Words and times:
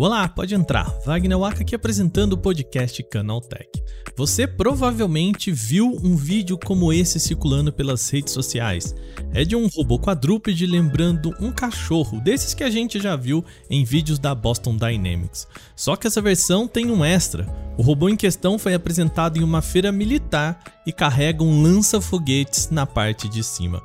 Olá, 0.00 0.26
pode 0.26 0.54
entrar. 0.54 0.90
Wagner 1.04 1.38
Waka 1.38 1.60
aqui 1.60 1.74
apresentando 1.74 2.32
o 2.32 2.38
podcast 2.38 3.02
Canaltech. 3.02 3.68
Você 4.16 4.46
provavelmente 4.46 5.52
viu 5.52 5.94
um 6.02 6.16
vídeo 6.16 6.58
como 6.58 6.90
esse 6.90 7.20
circulando 7.20 7.70
pelas 7.70 8.08
redes 8.08 8.32
sociais. 8.32 8.94
É 9.34 9.44
de 9.44 9.54
um 9.54 9.66
robô 9.66 9.98
quadrúpede 9.98 10.64
lembrando 10.64 11.34
um 11.38 11.52
cachorro, 11.52 12.18
desses 12.18 12.54
que 12.54 12.64
a 12.64 12.70
gente 12.70 12.98
já 12.98 13.14
viu 13.14 13.44
em 13.68 13.84
vídeos 13.84 14.18
da 14.18 14.34
Boston 14.34 14.74
Dynamics. 14.74 15.46
Só 15.76 15.94
que 15.96 16.06
essa 16.06 16.22
versão 16.22 16.66
tem 16.66 16.90
um 16.90 17.04
extra. 17.04 17.46
O 17.76 17.82
robô 17.82 18.08
em 18.08 18.16
questão 18.16 18.58
foi 18.58 18.72
apresentado 18.72 19.38
em 19.38 19.42
uma 19.42 19.60
feira 19.60 19.92
militar 19.92 20.64
e 20.86 20.94
carrega 20.94 21.44
um 21.44 21.62
lança-foguetes 21.62 22.70
na 22.70 22.86
parte 22.86 23.28
de 23.28 23.44
cima. 23.44 23.82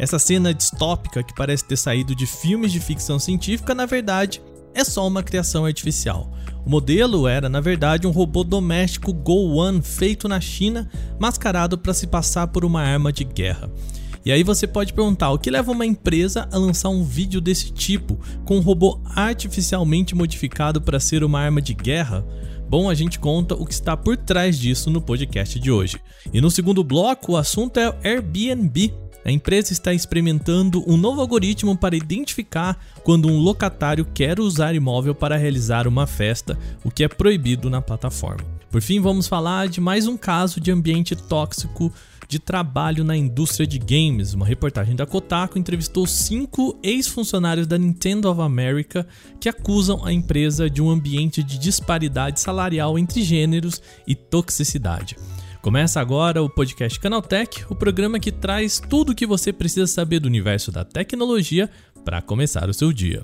Essa 0.00 0.18
cena 0.18 0.54
distópica 0.54 1.22
que 1.22 1.34
parece 1.34 1.62
ter 1.62 1.76
saído 1.76 2.14
de 2.14 2.24
filmes 2.24 2.72
de 2.72 2.80
ficção 2.80 3.18
científica, 3.18 3.74
na 3.74 3.84
verdade, 3.84 4.40
é 4.72 4.82
só 4.82 5.06
uma 5.06 5.22
criação 5.22 5.66
artificial. 5.66 6.32
O 6.64 6.70
modelo 6.70 7.28
era, 7.28 7.50
na 7.50 7.60
verdade, 7.60 8.06
um 8.06 8.10
robô 8.10 8.42
doméstico 8.42 9.12
Go 9.12 9.56
One 9.56 9.82
feito 9.82 10.26
na 10.26 10.40
China, 10.40 10.88
mascarado 11.18 11.76
para 11.76 11.92
se 11.92 12.06
passar 12.06 12.46
por 12.46 12.64
uma 12.64 12.80
arma 12.80 13.12
de 13.12 13.24
guerra. 13.24 13.70
E 14.24 14.32
aí 14.32 14.42
você 14.42 14.66
pode 14.66 14.94
perguntar, 14.94 15.32
o 15.32 15.38
que 15.38 15.50
leva 15.50 15.70
uma 15.70 15.84
empresa 15.84 16.48
a 16.50 16.56
lançar 16.56 16.88
um 16.88 17.04
vídeo 17.04 17.38
desse 17.38 17.70
tipo, 17.70 18.18
com 18.46 18.56
um 18.56 18.62
robô 18.62 19.02
artificialmente 19.04 20.14
modificado 20.14 20.80
para 20.80 20.98
ser 20.98 21.22
uma 21.22 21.40
arma 21.40 21.60
de 21.60 21.74
guerra? 21.74 22.24
Bom, 22.70 22.88
a 22.88 22.94
gente 22.94 23.18
conta 23.18 23.54
o 23.54 23.66
que 23.66 23.74
está 23.74 23.98
por 23.98 24.16
trás 24.16 24.58
disso 24.58 24.88
no 24.88 25.02
podcast 25.02 25.60
de 25.60 25.70
hoje. 25.70 26.00
E 26.32 26.40
no 26.40 26.50
segundo 26.50 26.82
bloco, 26.82 27.32
o 27.32 27.36
assunto 27.36 27.78
é 27.78 27.94
Airbnb, 28.02 28.94
a 29.24 29.30
empresa 29.30 29.72
está 29.72 29.92
experimentando 29.92 30.82
um 30.86 30.96
novo 30.96 31.20
algoritmo 31.20 31.76
para 31.76 31.96
identificar 31.96 32.78
quando 33.04 33.28
um 33.28 33.38
locatário 33.38 34.04
quer 34.04 34.40
usar 34.40 34.74
imóvel 34.74 35.14
para 35.14 35.36
realizar 35.36 35.86
uma 35.86 36.06
festa, 36.06 36.58
o 36.82 36.90
que 36.90 37.04
é 37.04 37.08
proibido 37.08 37.68
na 37.68 37.82
plataforma. 37.82 38.44
Por 38.70 38.80
fim, 38.80 39.00
vamos 39.00 39.26
falar 39.26 39.68
de 39.68 39.80
mais 39.80 40.06
um 40.06 40.16
caso 40.16 40.60
de 40.60 40.70
ambiente 40.70 41.14
tóxico 41.16 41.92
de 42.30 42.38
trabalho 42.38 43.02
na 43.02 43.16
indústria 43.16 43.66
de 43.66 43.76
games. 43.76 44.34
Uma 44.34 44.46
reportagem 44.46 44.94
da 44.94 45.04
Kotaku 45.04 45.58
entrevistou 45.58 46.06
cinco 46.06 46.78
ex-funcionários 46.80 47.66
da 47.66 47.76
Nintendo 47.76 48.30
of 48.30 48.40
America 48.40 49.04
que 49.40 49.48
acusam 49.48 50.04
a 50.04 50.12
empresa 50.12 50.70
de 50.70 50.80
um 50.80 50.88
ambiente 50.88 51.42
de 51.42 51.58
disparidade 51.58 52.38
salarial 52.38 52.96
entre 52.96 53.22
gêneros 53.22 53.82
e 54.06 54.14
toxicidade. 54.14 55.16
Começa 55.62 56.00
agora 56.00 56.42
o 56.42 56.48
podcast 56.48 56.98
Canaltech, 56.98 57.66
o 57.68 57.74
programa 57.74 58.18
que 58.18 58.32
traz 58.32 58.80
tudo 58.80 59.12
o 59.12 59.14
que 59.14 59.26
você 59.26 59.52
precisa 59.52 59.86
saber 59.86 60.18
do 60.18 60.26
universo 60.26 60.72
da 60.72 60.86
tecnologia 60.86 61.68
para 62.02 62.22
começar 62.22 62.66
o 62.70 62.72
seu 62.72 62.90
dia. 62.94 63.22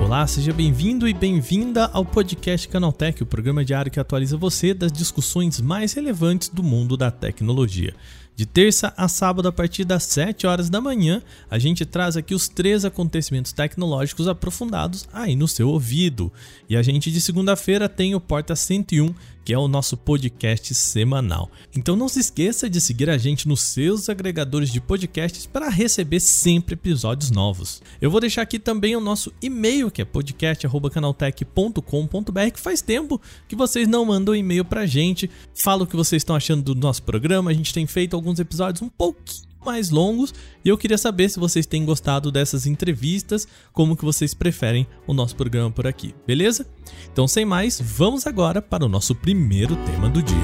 Olá, 0.00 0.26
seja 0.26 0.54
bem-vindo 0.54 1.06
e 1.06 1.12
bem-vinda 1.12 1.90
ao 1.92 2.02
podcast 2.02 2.66
Canaltech, 2.66 3.22
o 3.22 3.26
programa 3.26 3.62
diário 3.62 3.92
que 3.92 4.00
atualiza 4.00 4.38
você 4.38 4.72
das 4.72 4.90
discussões 4.90 5.60
mais 5.60 5.92
relevantes 5.92 6.48
do 6.48 6.62
mundo 6.62 6.96
da 6.96 7.10
tecnologia. 7.10 7.94
De 8.38 8.46
terça 8.46 8.94
a 8.96 9.08
sábado, 9.08 9.48
a 9.48 9.52
partir 9.52 9.84
das 9.84 10.04
7 10.04 10.46
horas 10.46 10.70
da 10.70 10.80
manhã, 10.80 11.20
a 11.50 11.58
gente 11.58 11.84
traz 11.84 12.16
aqui 12.16 12.36
os 12.36 12.46
três 12.46 12.84
acontecimentos 12.84 13.50
tecnológicos 13.50 14.28
aprofundados 14.28 15.08
aí 15.12 15.34
no 15.34 15.48
seu 15.48 15.68
ouvido. 15.68 16.32
E 16.68 16.76
a 16.76 16.82
gente 16.82 17.10
de 17.10 17.20
segunda-feira 17.20 17.88
tem 17.88 18.14
o 18.14 18.20
Porta 18.20 18.54
101, 18.54 19.12
que 19.48 19.54
é 19.54 19.58
o 19.58 19.66
nosso 19.66 19.96
podcast 19.96 20.74
semanal. 20.74 21.50
Então 21.74 21.96
não 21.96 22.06
se 22.06 22.20
esqueça 22.20 22.68
de 22.68 22.82
seguir 22.82 23.08
a 23.08 23.16
gente 23.16 23.48
nos 23.48 23.62
seus 23.62 24.10
agregadores 24.10 24.70
de 24.70 24.78
podcasts 24.78 25.46
para 25.46 25.70
receber 25.70 26.20
sempre 26.20 26.74
episódios 26.74 27.30
novos. 27.30 27.80
Eu 27.98 28.10
vou 28.10 28.20
deixar 28.20 28.42
aqui 28.42 28.58
também 28.58 28.94
o 28.94 29.00
nosso 29.00 29.32
e-mail, 29.40 29.90
que 29.90 30.02
é 30.02 30.04
podcast@canaltech.com.br, 30.04 32.50
que 32.52 32.60
faz 32.60 32.82
tempo 32.82 33.18
que 33.48 33.56
vocês 33.56 33.88
não 33.88 34.04
mandam 34.04 34.36
e-mail 34.36 34.66
pra 34.66 34.84
gente. 34.84 35.30
Fala 35.54 35.84
o 35.84 35.86
que 35.86 35.96
vocês 35.96 36.20
estão 36.20 36.36
achando 36.36 36.62
do 36.62 36.74
nosso 36.74 37.02
programa. 37.02 37.50
A 37.50 37.54
gente 37.54 37.72
tem 37.72 37.86
feito 37.86 38.14
alguns 38.14 38.38
episódios 38.38 38.82
um 38.82 38.88
pouquinho 38.90 39.47
mais 39.64 39.90
longos 39.90 40.34
e 40.64 40.68
eu 40.68 40.78
queria 40.78 40.98
saber 40.98 41.28
se 41.28 41.38
vocês 41.38 41.66
têm 41.66 41.84
gostado 41.84 42.30
dessas 42.30 42.66
entrevistas, 42.66 43.46
como 43.72 43.96
que 43.96 44.04
vocês 44.04 44.34
preferem 44.34 44.86
o 45.06 45.14
nosso 45.14 45.36
programa 45.36 45.70
por 45.70 45.86
aqui, 45.86 46.14
beleza? 46.26 46.66
Então, 47.12 47.28
sem 47.28 47.44
mais, 47.44 47.80
vamos 47.80 48.26
agora 48.26 48.62
para 48.62 48.84
o 48.84 48.88
nosso 48.88 49.14
primeiro 49.14 49.76
tema 49.84 50.08
do 50.08 50.22
dia. 50.22 50.36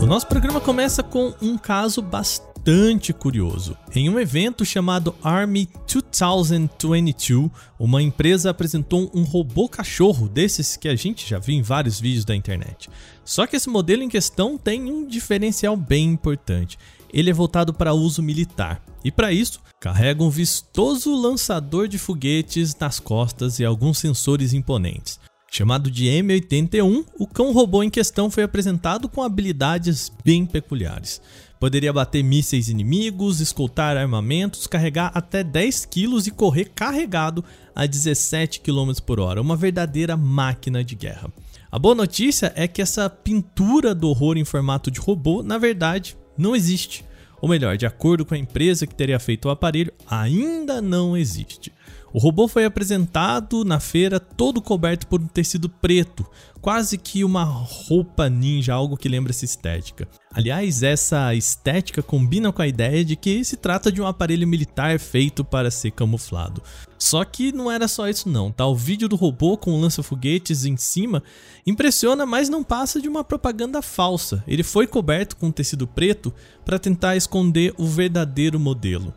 O 0.00 0.06
nosso 0.06 0.26
programa 0.26 0.60
começa 0.60 1.02
com 1.02 1.34
um 1.40 1.56
caso 1.56 2.02
bastante 2.02 2.53
bastante 2.64 3.12
curioso. 3.12 3.76
Em 3.94 4.08
um 4.08 4.18
evento 4.18 4.64
chamado 4.64 5.14
Army 5.22 5.68
2022, 5.86 7.50
uma 7.78 8.02
empresa 8.02 8.48
apresentou 8.48 9.10
um 9.14 9.22
robô 9.22 9.68
cachorro 9.68 10.26
desses 10.28 10.74
que 10.74 10.88
a 10.88 10.96
gente 10.96 11.28
já 11.28 11.38
viu 11.38 11.54
em 11.54 11.60
vários 11.60 12.00
vídeos 12.00 12.24
da 12.24 12.34
internet. 12.34 12.88
Só 13.22 13.46
que 13.46 13.56
esse 13.56 13.68
modelo 13.68 14.02
em 14.02 14.08
questão 14.08 14.56
tem 14.56 14.90
um 14.90 15.06
diferencial 15.06 15.76
bem 15.76 16.06
importante. 16.06 16.78
Ele 17.12 17.28
é 17.28 17.34
voltado 17.34 17.74
para 17.74 17.92
uso 17.92 18.22
militar 18.22 18.82
e 19.04 19.12
para 19.12 19.30
isso 19.30 19.60
carrega 19.78 20.22
um 20.22 20.30
vistoso 20.30 21.14
lançador 21.14 21.86
de 21.86 21.98
foguetes 21.98 22.74
nas 22.76 22.98
costas 22.98 23.58
e 23.58 23.64
alguns 23.64 23.98
sensores 23.98 24.54
imponentes. 24.54 25.20
Chamado 25.50 25.88
de 25.88 26.06
M81, 26.06 27.04
o 27.16 27.28
cão 27.28 27.52
robô 27.52 27.82
em 27.82 27.90
questão 27.90 28.28
foi 28.28 28.42
apresentado 28.42 29.08
com 29.08 29.22
habilidades 29.22 30.10
bem 30.24 30.44
peculiares. 30.44 31.20
Poderia 31.58 31.92
bater 31.92 32.22
mísseis 32.22 32.68
inimigos, 32.68 33.40
escoltar 33.40 33.96
armamentos, 33.96 34.66
carregar 34.66 35.10
até 35.14 35.42
10 35.42 35.86
quilos 35.86 36.26
e 36.26 36.30
correr 36.30 36.70
carregado 36.74 37.44
a 37.74 37.86
17 37.86 38.60
km 38.60 38.92
por 39.04 39.20
hora. 39.20 39.40
Uma 39.40 39.56
verdadeira 39.56 40.16
máquina 40.16 40.84
de 40.84 40.94
guerra. 40.94 41.32
A 41.70 41.78
boa 41.78 41.94
notícia 41.94 42.52
é 42.54 42.68
que 42.68 42.82
essa 42.82 43.08
pintura 43.08 43.94
do 43.94 44.08
horror 44.08 44.36
em 44.36 44.44
formato 44.44 44.90
de 44.90 45.00
robô, 45.00 45.42
na 45.42 45.58
verdade, 45.58 46.16
não 46.36 46.54
existe. 46.54 47.04
Ou 47.40 47.48
melhor, 47.48 47.76
de 47.76 47.84
acordo 47.84 48.24
com 48.24 48.34
a 48.34 48.38
empresa 48.38 48.86
que 48.86 48.94
teria 48.94 49.18
feito 49.18 49.46
o 49.46 49.50
aparelho, 49.50 49.92
ainda 50.06 50.80
não 50.80 51.16
existe. 51.16 51.72
O 52.14 52.18
robô 52.20 52.46
foi 52.46 52.64
apresentado 52.64 53.64
na 53.64 53.80
feira 53.80 54.20
todo 54.20 54.62
coberto 54.62 55.04
por 55.08 55.20
um 55.20 55.26
tecido 55.26 55.68
preto, 55.68 56.24
quase 56.60 56.96
que 56.96 57.24
uma 57.24 57.42
roupa 57.42 58.30
ninja, 58.30 58.72
algo 58.72 58.96
que 58.96 59.08
lembra 59.08 59.32
essa 59.32 59.44
estética. 59.44 60.06
Aliás, 60.32 60.84
essa 60.84 61.34
estética 61.34 62.04
combina 62.04 62.52
com 62.52 62.62
a 62.62 62.68
ideia 62.68 63.04
de 63.04 63.16
que 63.16 63.44
se 63.44 63.56
trata 63.56 63.90
de 63.90 64.00
um 64.00 64.06
aparelho 64.06 64.46
militar 64.46 64.96
feito 65.00 65.44
para 65.44 65.72
ser 65.72 65.90
camuflado. 65.90 66.62
Só 66.96 67.24
que 67.24 67.50
não 67.50 67.68
era 67.68 67.88
só 67.88 68.08
isso 68.08 68.28
não, 68.28 68.52
tá? 68.52 68.64
O 68.64 68.76
vídeo 68.76 69.08
do 69.08 69.16
robô 69.16 69.56
com 69.56 69.80
lança-foguetes 69.80 70.64
em 70.64 70.76
cima 70.76 71.20
impressiona, 71.66 72.24
mas 72.24 72.48
não 72.48 72.62
passa 72.62 73.00
de 73.00 73.08
uma 73.08 73.24
propaganda 73.24 73.82
falsa. 73.82 74.44
Ele 74.46 74.62
foi 74.62 74.86
coberto 74.86 75.34
com 75.34 75.50
tecido 75.50 75.84
preto 75.84 76.32
para 76.64 76.78
tentar 76.78 77.16
esconder 77.16 77.74
o 77.76 77.84
verdadeiro 77.86 78.60
modelo. 78.60 79.12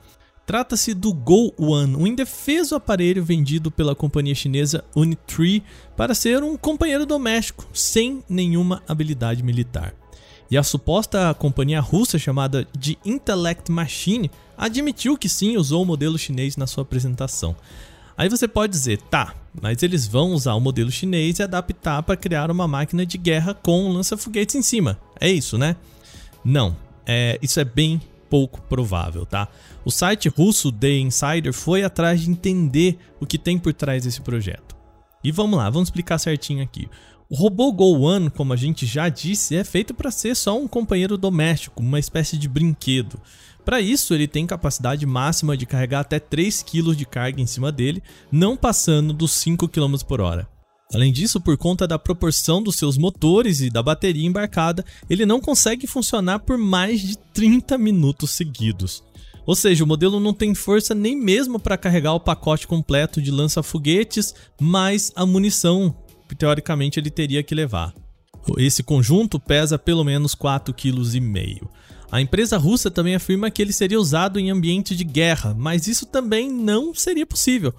Trata-se 0.47 0.93
do 0.93 1.13
Go 1.13 1.53
One, 1.57 1.97
um 1.97 2.07
indefeso 2.07 2.73
aparelho 2.73 3.21
vendido 3.21 3.69
pela 3.69 3.93
companhia 3.93 4.33
chinesa 4.33 4.81
Unitree 4.95 5.61
para 5.97 6.15
ser 6.15 6.41
um 6.41 6.55
companheiro 6.55 7.05
doméstico 7.05 7.67
sem 7.73 8.23
nenhuma 8.29 8.81
habilidade 8.87 9.43
militar. 9.43 9.93
E 10.49 10.57
a 10.57 10.63
suposta 10.63 11.33
companhia 11.33 11.81
russa 11.81 12.17
chamada 12.17 12.65
de 12.71 12.97
Intellect 13.03 13.69
Machine 13.69 14.31
admitiu 14.57 15.17
que 15.17 15.27
sim 15.27 15.57
usou 15.57 15.83
o 15.83 15.85
modelo 15.85 16.17
chinês 16.17 16.55
na 16.55 16.65
sua 16.65 16.83
apresentação. 16.83 17.53
Aí 18.17 18.29
você 18.29 18.47
pode 18.47 18.71
dizer, 18.71 19.01
tá, 19.01 19.35
mas 19.61 19.83
eles 19.83 20.07
vão 20.07 20.31
usar 20.31 20.53
o 20.53 20.61
modelo 20.61 20.89
chinês 20.89 21.39
e 21.39 21.43
adaptar 21.43 22.01
para 22.03 22.15
criar 22.15 22.49
uma 22.49 22.69
máquina 22.69 23.05
de 23.05 23.17
guerra 23.17 23.53
com 23.53 23.89
lança-foguetes 23.89 24.55
em 24.55 24.61
cima. 24.61 24.97
É 25.19 25.29
isso, 25.29 25.57
né? 25.57 25.75
Não, 26.41 26.73
é, 27.05 27.37
isso 27.41 27.59
é 27.59 27.65
bem 27.65 28.01
pouco 28.29 28.61
provável, 28.61 29.25
tá? 29.25 29.47
O 29.83 29.91
site 29.91 30.29
russo 30.29 30.71
The 30.71 30.97
Insider 30.99 31.53
foi 31.53 31.83
atrás 31.83 32.21
de 32.21 32.29
entender 32.29 32.97
o 33.19 33.25
que 33.25 33.37
tem 33.37 33.57
por 33.57 33.73
trás 33.73 34.03
desse 34.03 34.21
projeto. 34.21 34.75
E 35.23 35.31
vamos 35.31 35.57
lá, 35.57 35.69
vamos 35.69 35.87
explicar 35.87 36.17
certinho 36.17 36.63
aqui. 36.63 36.87
O 37.29 37.35
robô 37.35 37.71
Go 37.73 37.99
One, 37.99 38.29
como 38.29 38.53
a 38.53 38.55
gente 38.55 38.85
já 38.85 39.09
disse, 39.09 39.55
é 39.55 39.63
feito 39.63 39.93
para 39.93 40.11
ser 40.11 40.35
só 40.35 40.57
um 40.57 40.67
companheiro 40.67 41.17
doméstico, 41.17 41.81
uma 41.81 41.99
espécie 41.99 42.37
de 42.37 42.47
brinquedo. 42.47 43.19
Para 43.65 43.81
isso, 43.81 44.13
ele 44.13 44.29
tem 44.29 44.47
capacidade 44.47 45.05
máxima 45.05 45.57
de 45.57 45.65
carregar 45.65 45.99
até 45.99 46.19
3 46.19 46.63
kg 46.63 46.95
de 46.95 47.05
carga 47.05 47.41
em 47.41 47.45
cima 47.45 47.69
dele, 47.69 48.01
não 48.31 48.55
passando 48.55 49.11
dos 49.11 49.33
5 49.33 49.67
km 49.67 49.95
por 50.07 50.21
hora. 50.21 50.47
Além 50.93 51.11
disso, 51.11 51.41
por 51.41 51.57
conta 51.57 51.85
da 51.85 51.99
proporção 51.99 52.63
dos 52.63 52.77
seus 52.77 52.97
motores 52.97 53.59
e 53.59 53.69
da 53.69 53.83
bateria 53.83 54.25
embarcada, 54.25 54.85
ele 55.09 55.25
não 55.25 55.41
consegue 55.41 55.85
funcionar 55.85 56.39
por 56.39 56.57
mais 56.57 57.01
de 57.01 57.17
30 57.33 57.77
minutos 57.77 58.31
seguidos. 58.31 59.03
Ou 59.45 59.55
seja, 59.55 59.83
o 59.83 59.87
modelo 59.87 60.19
não 60.19 60.33
tem 60.33 60.55
força 60.55 60.95
nem 60.95 61.15
mesmo 61.15 61.59
para 61.59 61.77
carregar 61.77 62.13
o 62.13 62.19
pacote 62.19 62.67
completo 62.67 63.21
de 63.21 63.31
lança-foguetes, 63.31 64.33
mais 64.59 65.11
a 65.15 65.25
munição 65.25 65.95
que 66.27 66.35
teoricamente 66.35 66.99
ele 66.99 67.09
teria 67.09 67.43
que 67.43 67.55
levar. 67.55 67.93
Esse 68.57 68.81
conjunto 68.81 69.39
pesa 69.39 69.77
pelo 69.77 70.03
menos 70.03 70.35
4,5 70.35 70.73
kg. 70.73 71.67
A 72.09 72.21
empresa 72.21 72.57
russa 72.57 72.89
também 72.89 73.15
afirma 73.15 73.51
que 73.51 73.61
ele 73.61 73.73
seria 73.73 73.99
usado 73.99 74.39
em 74.39 74.49
ambiente 74.49 74.95
de 74.95 75.03
guerra, 75.03 75.53
mas 75.57 75.87
isso 75.87 76.05
também 76.05 76.49
não 76.49 76.93
seria 76.93 77.25
possível. 77.25 77.73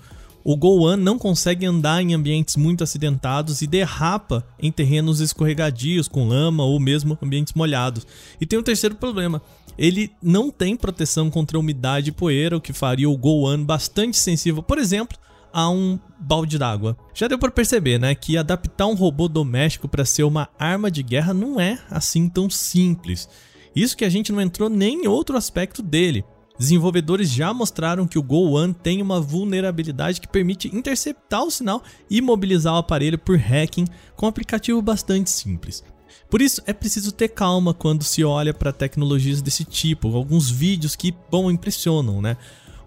O 0.51 0.57
Gol 0.57 0.97
não 0.97 1.19
consegue 1.19 1.67
andar 1.67 2.01
em 2.01 2.15
ambientes 2.15 2.57
muito 2.57 2.83
acidentados 2.83 3.61
e 3.61 3.67
derrapa 3.67 4.43
em 4.59 4.73
terrenos 4.73 5.21
escorregadios, 5.21 6.09
com 6.09 6.27
lama 6.27 6.65
ou 6.65 6.81
mesmo 6.81 7.19
ambientes 7.23 7.53
molhados. 7.53 8.07
E 8.41 8.47
tem 8.47 8.59
um 8.59 8.63
terceiro 8.63 8.95
problema: 8.95 9.43
ele 9.77 10.11
não 10.23 10.51
tem 10.51 10.75
proteção 10.75 11.29
contra 11.29 11.59
umidade 11.59 12.09
e 12.09 12.13
poeira, 12.13 12.57
o 12.57 12.63
que 12.63 12.73
faria 12.73 13.11
o 13.11 13.19
Gol 13.19 13.59
bastante 13.59 14.17
sensível, 14.17 14.63
por 14.63 14.79
exemplo, 14.79 15.19
a 15.53 15.69
um 15.69 15.99
balde 16.19 16.57
d'água. 16.57 16.97
Já 17.13 17.29
deu 17.29 17.39
para 17.39 17.51
perceber, 17.51 18.01
né, 18.01 18.15
que 18.15 18.39
adaptar 18.39 18.87
um 18.87 18.95
robô 18.95 19.29
doméstico 19.29 19.87
para 19.87 20.07
ser 20.07 20.23
uma 20.23 20.49
arma 20.59 20.91
de 20.91 21.03
guerra 21.03 21.35
não 21.35 21.61
é 21.61 21.79
assim 21.91 22.27
tão 22.27 22.49
simples. 22.49 23.29
Isso 23.77 23.95
que 23.95 24.05
a 24.05 24.09
gente 24.09 24.33
não 24.33 24.41
entrou 24.41 24.71
nem 24.71 25.05
em 25.05 25.09
outro 25.09 25.37
aspecto 25.37 25.83
dele. 25.83 26.25
Desenvolvedores 26.59 27.31
já 27.31 27.55
mostraram 27.55 28.07
que 28.07 28.19
o 28.19 28.23
Go 28.23 28.51
One 28.53 28.75
tem 28.75 29.01
uma 29.01 29.21
vulnerabilidade 29.21 30.21
que 30.21 30.27
permite 30.27 30.75
interceptar 30.75 31.45
o 31.45 31.51
sinal 31.51 31.83
e 32.11 32.21
mobilizar 32.21 32.75
o 32.75 32.79
aparelho 32.79 33.19
por 33.19 33.39
hacking 33.39 33.87
com 34.17 34.27
um 34.27 34.29
aplicativo 34.29 34.83
bastante 34.83 35.31
simples. 35.31 35.85
Por 36.29 36.43
isso 36.43 36.61
é 36.67 36.73
preciso 36.73 37.13
ter 37.13 37.29
calma 37.29 37.73
quando 37.73 38.03
se 38.03 38.25
olha 38.25 38.53
para 38.53 38.73
tecnologias 38.73 39.41
desse 39.41 39.65
tipo, 39.65 40.15
alguns 40.15 40.51
vídeos 40.51 40.97
que, 40.97 41.15
bom, 41.31 41.51
impressionam, 41.51 42.21
né? 42.21 42.37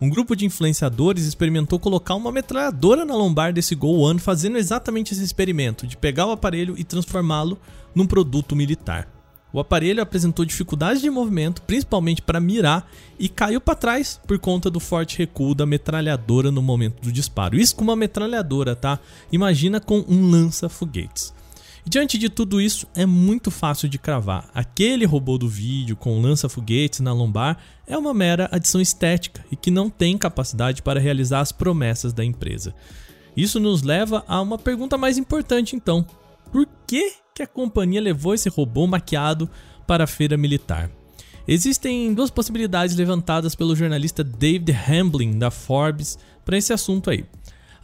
Um 0.01 0.09
grupo 0.09 0.35
de 0.35 0.45
influenciadores 0.45 1.25
experimentou 1.25 1.79
colocar 1.79 2.15
uma 2.15 2.31
metralhadora 2.31 3.05
na 3.05 3.15
lombar 3.15 3.53
desse 3.53 3.75
Go 3.75 3.99
One, 3.99 4.19
fazendo 4.19 4.57
exatamente 4.57 5.13
esse 5.13 5.23
experimento 5.23 5.85
de 5.85 5.95
pegar 5.95 6.25
o 6.25 6.31
aparelho 6.31 6.75
e 6.77 6.83
transformá-lo 6.83 7.57
num 7.93 8.07
produto 8.07 8.55
militar. 8.55 9.10
O 9.53 9.59
aparelho 9.59 10.01
apresentou 10.01 10.45
dificuldades 10.45 11.01
de 11.01 11.09
movimento, 11.09 11.61
principalmente 11.63 12.21
para 12.21 12.39
mirar, 12.39 12.89
e 13.19 13.27
caiu 13.27 13.59
para 13.59 13.75
trás 13.75 14.19
por 14.25 14.39
conta 14.39 14.69
do 14.69 14.79
forte 14.79 15.17
recuo 15.17 15.53
da 15.53 15.65
metralhadora 15.65 16.49
no 16.51 16.61
momento 16.61 17.01
do 17.01 17.11
disparo. 17.11 17.57
Isso 17.57 17.75
com 17.75 17.83
uma 17.83 17.95
metralhadora, 17.95 18.75
tá? 18.75 18.99
Imagina 19.31 19.79
com 19.79 20.05
um 20.07 20.29
lança-foguetes. 20.29 21.33
Diante 21.85 22.17
de 22.17 22.29
tudo 22.29 22.61
isso, 22.61 22.87
é 22.95 23.05
muito 23.05 23.49
fácil 23.49 23.89
de 23.89 23.97
cravar. 23.97 24.49
Aquele 24.53 25.05
robô 25.05 25.37
do 25.37 25.49
vídeo 25.49 25.95
com 25.95 26.21
lança-foguetes 26.21 26.99
na 26.99 27.11
lombar 27.11 27.57
é 27.87 27.97
uma 27.97 28.13
mera 28.13 28.47
adição 28.51 28.79
estética 28.79 29.43
e 29.51 29.55
que 29.55 29.71
não 29.71 29.89
tem 29.89 30.17
capacidade 30.17 30.81
para 30.81 30.99
realizar 30.99 31.39
as 31.39 31.51
promessas 31.51 32.13
da 32.13 32.23
empresa. 32.23 32.73
Isso 33.35 33.59
nos 33.59 33.81
leva 33.81 34.23
a 34.27 34.39
uma 34.41 34.57
pergunta 34.57 34.97
mais 34.97 35.17
importante 35.17 35.75
então: 35.75 36.05
por 36.51 36.67
que 36.85 37.13
que 37.33 37.43
a 37.43 37.47
companhia 37.47 38.01
levou 38.01 38.33
esse 38.33 38.49
robô 38.49 38.87
maquiado 38.87 39.49
para 39.87 40.03
a 40.03 40.07
feira 40.07 40.37
militar. 40.37 40.89
Existem 41.47 42.13
duas 42.13 42.29
possibilidades 42.29 42.95
levantadas 42.95 43.55
pelo 43.55 43.75
jornalista 43.75 44.23
David 44.23 44.71
Hamblin 44.71 45.39
da 45.39 45.49
Forbes 45.49 46.17
para 46.45 46.57
esse 46.57 46.71
assunto 46.71 47.09
aí. 47.09 47.25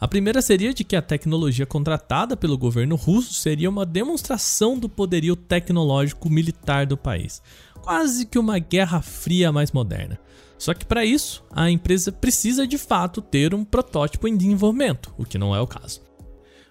A 0.00 0.06
primeira 0.06 0.40
seria 0.40 0.72
de 0.72 0.84
que 0.84 0.94
a 0.94 1.02
tecnologia 1.02 1.66
contratada 1.66 2.36
pelo 2.36 2.56
governo 2.56 2.94
russo 2.94 3.34
seria 3.34 3.68
uma 3.68 3.84
demonstração 3.84 4.78
do 4.78 4.88
poderio 4.88 5.34
tecnológico 5.34 6.30
militar 6.30 6.86
do 6.86 6.96
país, 6.96 7.42
quase 7.82 8.24
que 8.24 8.38
uma 8.38 8.60
guerra 8.60 9.02
fria 9.02 9.50
mais 9.50 9.72
moderna. 9.72 10.18
Só 10.56 10.72
que 10.72 10.84
para 10.84 11.04
isso, 11.04 11.44
a 11.50 11.68
empresa 11.68 12.12
precisa 12.12 12.66
de 12.66 12.78
fato 12.78 13.20
ter 13.20 13.54
um 13.54 13.64
protótipo 13.64 14.28
em 14.28 14.36
desenvolvimento, 14.36 15.12
o 15.18 15.24
que 15.24 15.38
não 15.38 15.54
é 15.54 15.60
o 15.60 15.66
caso. 15.66 16.07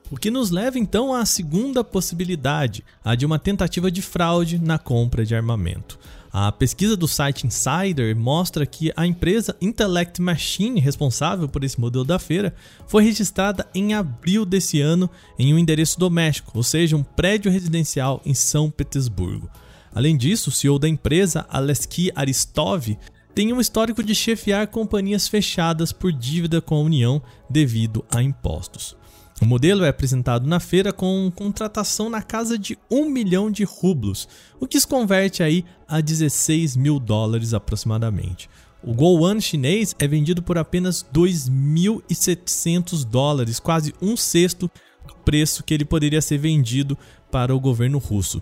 O 0.10 0.16
que 0.16 0.32
nos 0.32 0.52
leva 0.52 0.80
então 0.80 1.14
à 1.14 1.26
segunda 1.26 1.84
possibilidade, 1.84 2.82
a 3.04 3.14
de 3.14 3.26
uma 3.26 3.38
tentativa 3.38 3.92
de 3.92 4.02
fraude 4.02 4.58
na 4.58 4.80
compra 4.80 5.26
de 5.26 5.36
armamento. 5.36 6.00
A 6.32 6.50
pesquisa 6.50 6.96
do 6.96 7.10
site 7.10 7.46
Insider 7.46 8.16
mostra 8.16 8.66
que 8.66 8.90
a 8.96 9.06
empresa 9.06 9.58
Intellect 9.60 10.22
Machine, 10.22 10.80
responsável 10.80 11.50
por 11.50 11.62
esse 11.62 11.78
modelo 11.78 12.06
da 12.06 12.18
feira, 12.18 12.56
foi 12.88 13.04
registrada 13.04 13.68
em 13.76 13.94
abril 13.96 14.46
desse 14.46 14.80
ano 14.80 15.10
em 15.38 15.54
um 15.54 15.60
endereço 15.60 16.00
doméstico, 16.00 16.52
ou 16.56 16.64
seja, 16.64 16.96
um 16.96 17.04
prédio 17.04 17.52
residencial 17.52 18.22
em 18.26 18.34
São 18.34 18.72
Petersburgo. 18.72 19.50
Além 19.94 20.16
disso, 20.16 20.50
o 20.50 20.54
CEO 20.54 20.80
da 20.80 20.88
empresa, 20.88 21.46
Alesky 21.50 22.14
Aristov, 22.16 22.98
tem 23.36 23.52
um 23.52 23.60
histórico 23.60 24.02
de 24.02 24.16
chefiar 24.16 24.68
companhias 24.68 25.28
fechadas 25.28 25.92
por 25.92 26.14
dívida 26.14 26.62
com 26.62 26.76
a 26.76 26.82
União 26.82 27.22
devido 27.50 28.06
a 28.10 28.22
impostos. 28.22 28.96
O 29.40 29.46
modelo 29.46 29.86
é 29.86 29.90
apresentado 29.90 30.48
na 30.48 30.60
feira 30.60 30.92
com 30.92 31.32
contratação 31.34 32.10
na 32.10 32.24
casa 32.24 32.58
de 32.58 32.78
1 32.90 33.08
milhão 33.10 33.52
de 33.52 33.64
rublos, 33.64 34.28
o 34.60 34.66
que 34.66 34.80
se 34.80 34.88
converte 34.88 35.44
aí 35.44 35.64
a 35.88 36.02
16 36.02 36.76
mil 36.76 37.00
dólares 37.00 37.54
aproximadamente. 37.54 38.50
O 38.84 38.94
Go 38.94 39.22
One 39.22 39.40
chinês 39.42 39.96
é 40.00 40.08
vendido 40.08 40.42
por 40.42 40.58
apenas 40.58 41.06
2.700 41.14 43.06
dólares, 43.06 43.60
quase 43.60 43.94
um 44.02 44.18
sexto 44.18 44.72
do 45.08 45.14
preço 45.24 45.64
que 45.64 45.74
ele 45.74 45.86
poderia 45.86 46.22
ser 46.22 46.40
vendido 46.40 46.98
para 47.32 47.56
o 47.56 47.60
governo 47.60 48.00
russo. 48.00 48.42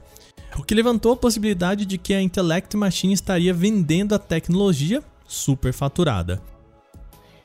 O 0.58 0.64
que 0.64 0.74
levantou 0.74 1.12
a 1.12 1.18
possibilidade 1.18 1.86
de 1.86 1.98
que 1.98 2.14
a 2.14 2.22
Intellect 2.22 2.78
Machine 2.78 3.14
estaria 3.14 3.54
vendendo 3.54 4.16
a 4.16 4.20
tecnologia 4.20 5.04
superfaturada. 5.28 6.42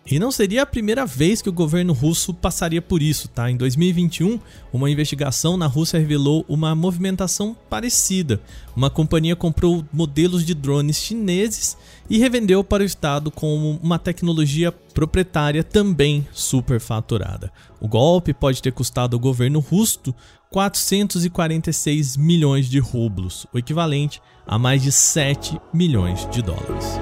E 0.07 0.19
não 0.19 0.33
seria 0.33 0.63
a 0.63 0.67
primeira 0.67 1.05
vez 1.07 1.43
que 1.43 1.49
o 1.49 1.53
governo 1.53 1.93
russo 1.93 2.33
passaria 2.33 2.81
por 2.81 3.03
isso, 3.03 3.29
tá? 3.29 3.51
Em 3.51 3.57
2021, 3.57 4.41
uma 4.73 4.91
investigação 4.91 5.57
na 5.57 5.67
Rússia 5.67 6.01
revelou 6.01 6.45
uma 6.49 6.75
movimentação 6.75 7.57
parecida. 7.69 8.41
Uma 8.75 8.91
companhia 8.91 9.37
comprou 9.37 9.85
modelos 9.93 10.45
de 10.45 10.55
drones 10.55 10.97
chineses 10.97 11.77
e 12.09 12.19
revendeu 12.19 12.65
para 12.65 12.83
o 12.83 12.87
Estado 12.87 13.31
como 13.31 13.79
uma 13.83 13.99
tecnologia 13.99 14.73
proprietária 14.73 15.63
também 15.63 16.27
superfaturada. 16.33 17.53
O 17.81 17.87
golpe 17.87 18.33
pode 18.33 18.61
ter 18.61 18.73
custado 18.73 19.15
ao 19.15 19.21
governo 19.21 19.61
russo 19.61 20.15
446 20.51 22.17
milhões 22.17 22.69
de 22.69 22.81
rublos, 22.81 23.47
o 23.53 23.59
equivalente 23.59 24.21
a 24.47 24.59
mais 24.59 24.83
de 24.83 24.91
7 24.91 25.61
milhões 25.73 26.29
de 26.31 26.43
dólares. 26.43 26.99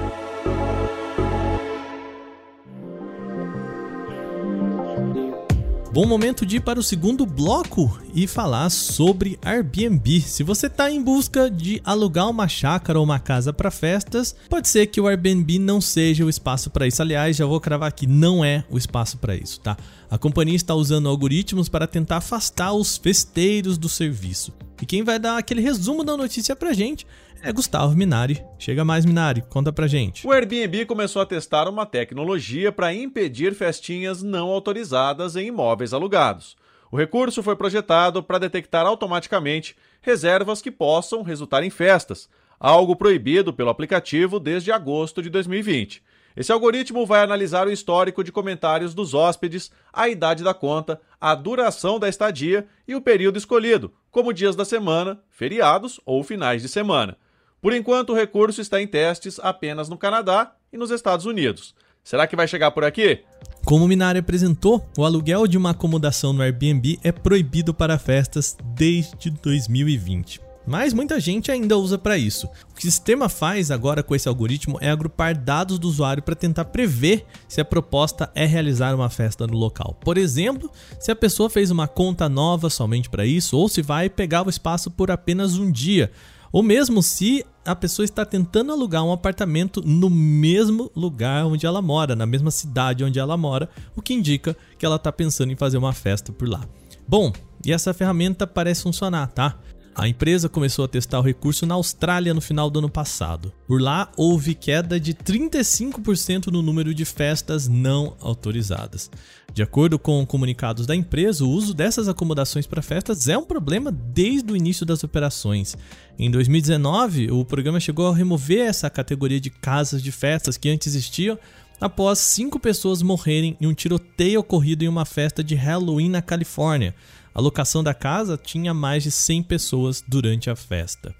Bom 5.91 6.05
momento 6.05 6.45
de 6.45 6.57
ir 6.57 6.59
para 6.59 6.79
o 6.79 6.83
segundo 6.83 7.25
bloco 7.25 7.99
e 8.13 8.27
falar 8.27 8.69
sobre 8.69 9.39
Airbnb. 9.43 10.21
Se 10.21 10.43
você 10.43 10.67
está 10.67 10.91
em 10.91 11.01
busca 11.01 11.49
de 11.49 11.81
alugar 11.83 12.29
uma 12.29 12.47
chácara 12.47 12.99
ou 12.99 13.03
uma 13.03 13.17
casa 13.17 13.51
para 13.51 13.71
festas, 13.71 14.35
pode 14.47 14.67
ser 14.67 14.85
que 14.85 15.01
o 15.01 15.07
Airbnb 15.07 15.57
não 15.57 15.81
seja 15.81 16.23
o 16.23 16.29
espaço 16.29 16.69
para 16.69 16.85
isso. 16.85 17.01
Aliás, 17.01 17.35
já 17.35 17.45
vou 17.47 17.59
cravar 17.59 17.89
aqui, 17.89 18.05
não 18.05 18.45
é 18.45 18.63
o 18.69 18.77
espaço 18.77 19.17
para 19.17 19.35
isso, 19.35 19.59
tá? 19.61 19.75
A 20.11 20.17
companhia 20.17 20.55
está 20.55 20.75
usando 20.75 21.09
algoritmos 21.09 21.67
para 21.67 21.87
tentar 21.87 22.17
afastar 22.17 22.71
os 22.71 22.95
festeiros 22.95 23.75
do 23.75 23.89
serviço. 23.89 24.53
E 24.79 24.85
quem 24.85 25.03
vai 25.03 25.17
dar 25.17 25.37
aquele 25.37 25.59
resumo 25.59 26.03
da 26.03 26.15
notícia 26.15 26.55
pra 26.55 26.71
gente 26.71 27.05
é 27.41 27.51
Gustavo 27.51 27.95
Minari. 27.95 28.43
Chega 28.57 28.83
mais, 28.83 29.05
Minari, 29.05 29.41
conta 29.41 29.71
pra 29.71 29.87
gente. 29.87 30.25
O 30.25 30.31
Airbnb 30.31 30.85
começou 30.85 31.21
a 31.21 31.25
testar 31.25 31.67
uma 31.67 31.85
tecnologia 31.85 32.71
para 32.71 32.93
impedir 32.93 33.53
festinhas 33.53 34.21
não 34.21 34.49
autorizadas 34.49 35.35
em 35.35 35.47
imóveis 35.47 35.93
alugados. 35.93 36.57
O 36.91 36.97
recurso 36.97 37.43
foi 37.43 37.55
projetado 37.55 38.23
para 38.23 38.39
detectar 38.39 38.85
automaticamente 38.85 39.75
reservas 40.01 40.61
que 40.61 40.71
possam 40.71 41.21
resultar 41.21 41.63
em 41.63 41.69
festas, 41.69 42.29
algo 42.59 42.95
proibido 42.95 43.53
pelo 43.53 43.69
aplicativo 43.69 44.39
desde 44.39 44.71
agosto 44.71 45.21
de 45.21 45.29
2020. 45.29 46.03
Esse 46.35 46.51
algoritmo 46.51 47.05
vai 47.05 47.21
analisar 47.21 47.67
o 47.67 47.71
histórico 47.71 48.23
de 48.23 48.31
comentários 48.31 48.93
dos 48.93 49.13
hóspedes, 49.13 49.71
a 49.91 50.07
idade 50.07 50.43
da 50.43 50.53
conta, 50.53 51.01
a 51.19 51.35
duração 51.35 51.99
da 51.99 52.07
estadia 52.07 52.67
e 52.87 52.95
o 52.95 53.01
período 53.01 53.37
escolhido, 53.37 53.91
como 54.09 54.33
dias 54.33 54.55
da 54.55 54.63
semana, 54.63 55.21
feriados 55.29 55.99
ou 56.05 56.23
finais 56.23 56.61
de 56.61 56.69
semana. 56.69 57.17
Por 57.61 57.73
enquanto, 57.73 58.11
o 58.11 58.15
recurso 58.15 58.61
está 58.61 58.81
em 58.81 58.87
testes 58.87 59.39
apenas 59.41 59.89
no 59.89 59.97
Canadá 59.97 60.53
e 60.71 60.77
nos 60.77 60.91
Estados 60.91 61.25
Unidos. 61.25 61.75
Será 62.03 62.25
que 62.25 62.35
vai 62.35 62.47
chegar 62.47 62.71
por 62.71 62.83
aqui? 62.85 63.19
Como 63.65 63.83
o 63.83 63.87
Minari 63.87 64.19
apresentou, 64.19 64.83
o 64.97 65.03
aluguel 65.03 65.45
de 65.45 65.57
uma 65.57 65.71
acomodação 65.71 66.31
no 66.31 66.41
Airbnb 66.41 66.97
é 67.03 67.11
proibido 67.11 67.73
para 67.73 67.99
festas 67.99 68.57
desde 68.75 69.29
2020. 69.29 70.41
Mas 70.65 70.93
muita 70.93 71.19
gente 71.19 71.51
ainda 71.51 71.77
usa 71.77 71.97
para 71.97 72.17
isso. 72.17 72.47
O 72.71 72.75
que 72.75 72.87
o 72.87 72.91
sistema 72.91 73.27
faz 73.27 73.71
agora 73.71 74.03
com 74.03 74.15
esse 74.15 74.29
algoritmo 74.29 74.77
é 74.79 74.89
agrupar 74.89 75.35
dados 75.35 75.79
do 75.79 75.87
usuário 75.87 76.23
para 76.23 76.35
tentar 76.35 76.65
prever 76.65 77.25
se 77.47 77.59
a 77.59 77.65
proposta 77.65 78.31
é 78.35 78.45
realizar 78.45 78.95
uma 78.95 79.09
festa 79.09 79.47
no 79.47 79.57
local. 79.57 79.97
Por 79.99 80.17
exemplo, 80.17 80.71
se 80.99 81.11
a 81.11 81.15
pessoa 81.15 81.49
fez 81.49 81.71
uma 81.71 81.87
conta 81.87 82.29
nova 82.29 82.69
somente 82.69 83.09
para 83.09 83.25
isso 83.25 83.57
ou 83.57 83.67
se 83.67 83.81
vai 83.81 84.09
pegar 84.09 84.45
o 84.45 84.49
espaço 84.49 84.91
por 84.91 85.11
apenas 85.11 85.57
um 85.57 85.71
dia 85.71 86.11
ou 86.51 86.63
mesmo 86.63 87.01
se 87.03 87.45
a 87.65 87.75
pessoa 87.75 88.03
está 88.03 88.25
tentando 88.25 88.71
alugar 88.71 89.03
um 89.03 89.11
apartamento 89.11 89.81
no 89.85 90.09
mesmo 90.09 90.91
lugar 90.95 91.45
onde 91.45 91.65
ela 91.65 91.81
mora, 91.81 92.15
na 92.15 92.25
mesma 92.25 92.51
cidade 92.51 93.03
onde 93.03 93.19
ela 93.19 93.37
mora, 93.37 93.69
o 93.95 94.01
que 94.01 94.13
indica 94.13 94.55
que 94.77 94.85
ela 94.85 94.95
está 94.95 95.11
pensando 95.11 95.51
em 95.51 95.55
fazer 95.55 95.77
uma 95.77 95.93
festa 95.93 96.31
por 96.31 96.47
lá. 96.47 96.67
Bom, 97.07 97.31
e 97.65 97.71
essa 97.71 97.93
ferramenta 97.93 98.47
parece 98.47 98.83
funcionar, 98.83 99.27
tá? 99.27 99.59
A 99.95 100.07
empresa 100.07 100.47
começou 100.47 100.85
a 100.85 100.87
testar 100.87 101.19
o 101.19 101.23
recurso 101.23 101.65
na 101.65 101.75
Austrália 101.75 102.33
no 102.33 102.39
final 102.39 102.69
do 102.69 102.79
ano 102.79 102.89
passado. 102.89 103.51
Por 103.67 103.81
lá, 103.81 104.09
houve 104.15 104.55
queda 104.55 104.97
de 104.97 105.13
35% 105.13 106.47
no 106.47 106.61
número 106.61 106.93
de 106.93 107.03
festas 107.03 107.67
não 107.67 108.15
autorizadas. 108.21 109.11
De 109.53 109.63
acordo 109.63 109.97
com 109.97 110.25
comunicados 110.25 110.85
da 110.85 110.95
empresa, 110.95 111.43
o 111.43 111.49
uso 111.49 111.73
dessas 111.73 112.07
acomodações 112.07 112.67
para 112.67 112.81
festas 112.81 113.27
é 113.27 113.37
um 113.37 113.43
problema 113.43 113.91
desde 113.91 114.51
o 114.51 114.55
início 114.55 114.85
das 114.85 115.03
operações. 115.03 115.75
Em 116.17 116.29
2019, 116.29 117.31
o 117.31 117.43
programa 117.43 117.79
chegou 117.79 118.07
a 118.07 118.15
remover 118.15 118.67
essa 118.67 118.89
categoria 118.89 119.39
de 119.39 119.49
casas 119.49 120.03
de 120.03 120.11
festas 120.11 120.55
que 120.55 120.69
antes 120.69 120.87
existiam 120.87 121.37
após 121.81 122.19
cinco 122.19 122.59
pessoas 122.59 123.01
morrerem 123.01 123.57
em 123.59 123.65
um 123.65 123.73
tiroteio 123.73 124.41
ocorrido 124.41 124.83
em 124.83 124.87
uma 124.87 125.05
festa 125.05 125.43
de 125.43 125.55
Halloween 125.55 126.09
na 126.09 126.21
Califórnia. 126.21 126.93
A 127.33 127.41
locação 127.41 127.83
da 127.83 127.93
casa 127.93 128.37
tinha 128.37 128.73
mais 128.73 129.03
de 129.03 129.11
100 129.11 129.43
pessoas 129.43 130.03
durante 130.05 130.49
a 130.49 130.55
festa. 130.55 131.15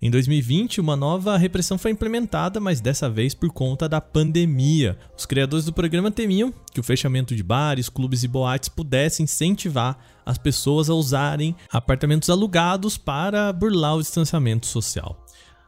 Em 0.00 0.12
2020, 0.12 0.80
uma 0.80 0.94
nova 0.94 1.36
repressão 1.36 1.76
foi 1.76 1.90
implementada, 1.90 2.60
mas 2.60 2.80
dessa 2.80 3.10
vez 3.10 3.34
por 3.34 3.50
conta 3.50 3.88
da 3.88 4.00
pandemia. 4.00 4.96
Os 5.16 5.26
criadores 5.26 5.64
do 5.64 5.72
programa 5.72 6.08
temiam 6.08 6.54
que 6.72 6.78
o 6.78 6.84
fechamento 6.84 7.34
de 7.34 7.42
bares, 7.42 7.88
clubes 7.88 8.22
e 8.22 8.28
boates 8.28 8.68
pudesse 8.68 9.24
incentivar 9.24 9.98
as 10.24 10.38
pessoas 10.38 10.88
a 10.88 10.94
usarem 10.94 11.56
apartamentos 11.72 12.30
alugados 12.30 12.96
para 12.96 13.52
burlar 13.52 13.96
o 13.96 14.00
distanciamento 14.00 14.68
social. 14.68 15.26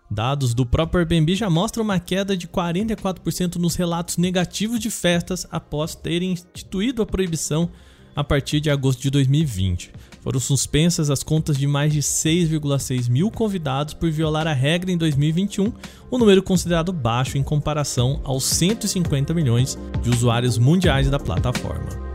Dados 0.09 0.55
do 0.55 0.65
próprio 0.65 1.01
Airbnb 1.01 1.35
já 1.35 1.51
mostram 1.51 1.83
uma 1.83 1.99
queda 1.99 2.37
de 2.37 2.47
44% 2.47 3.57
nos 3.57 3.75
relatos 3.75 4.17
negativos 4.17 4.79
de 4.79 4.91
festas 4.91 5.45
após 5.51 5.97
terem 5.97 6.31
instituído 6.31 7.03
a 7.03 7.07
proibição 7.07 7.69
a 8.15 8.23
partir 8.23 8.61
de 8.61 8.71
agosto 8.71 9.03
de 9.03 9.11
2020. 9.11 9.93
Foram 10.21 10.39
suspensas 10.39 11.09
as 11.09 11.23
contas 11.23 11.57
de 11.57 11.67
mais 11.67 11.93
de 11.93 12.00
6,6 12.00 13.09
mil 13.09 13.31
convidados 13.31 13.95
por 13.95 14.11
violar 14.11 14.47
a 14.47 14.53
regra 14.53 14.93
em 14.93 14.99
2021, 14.99 15.73
um 16.12 16.19
número 16.19 16.43
considerado 16.43 16.93
baixo 16.93 17.39
em 17.39 17.43
comparação 17.43 18.21
aos 18.23 18.45
150 18.45 19.33
milhões 19.33 19.79
de 20.03 20.11
usuários 20.11 20.59
mundiais 20.59 21.09
da 21.09 21.19
plataforma. 21.19 22.11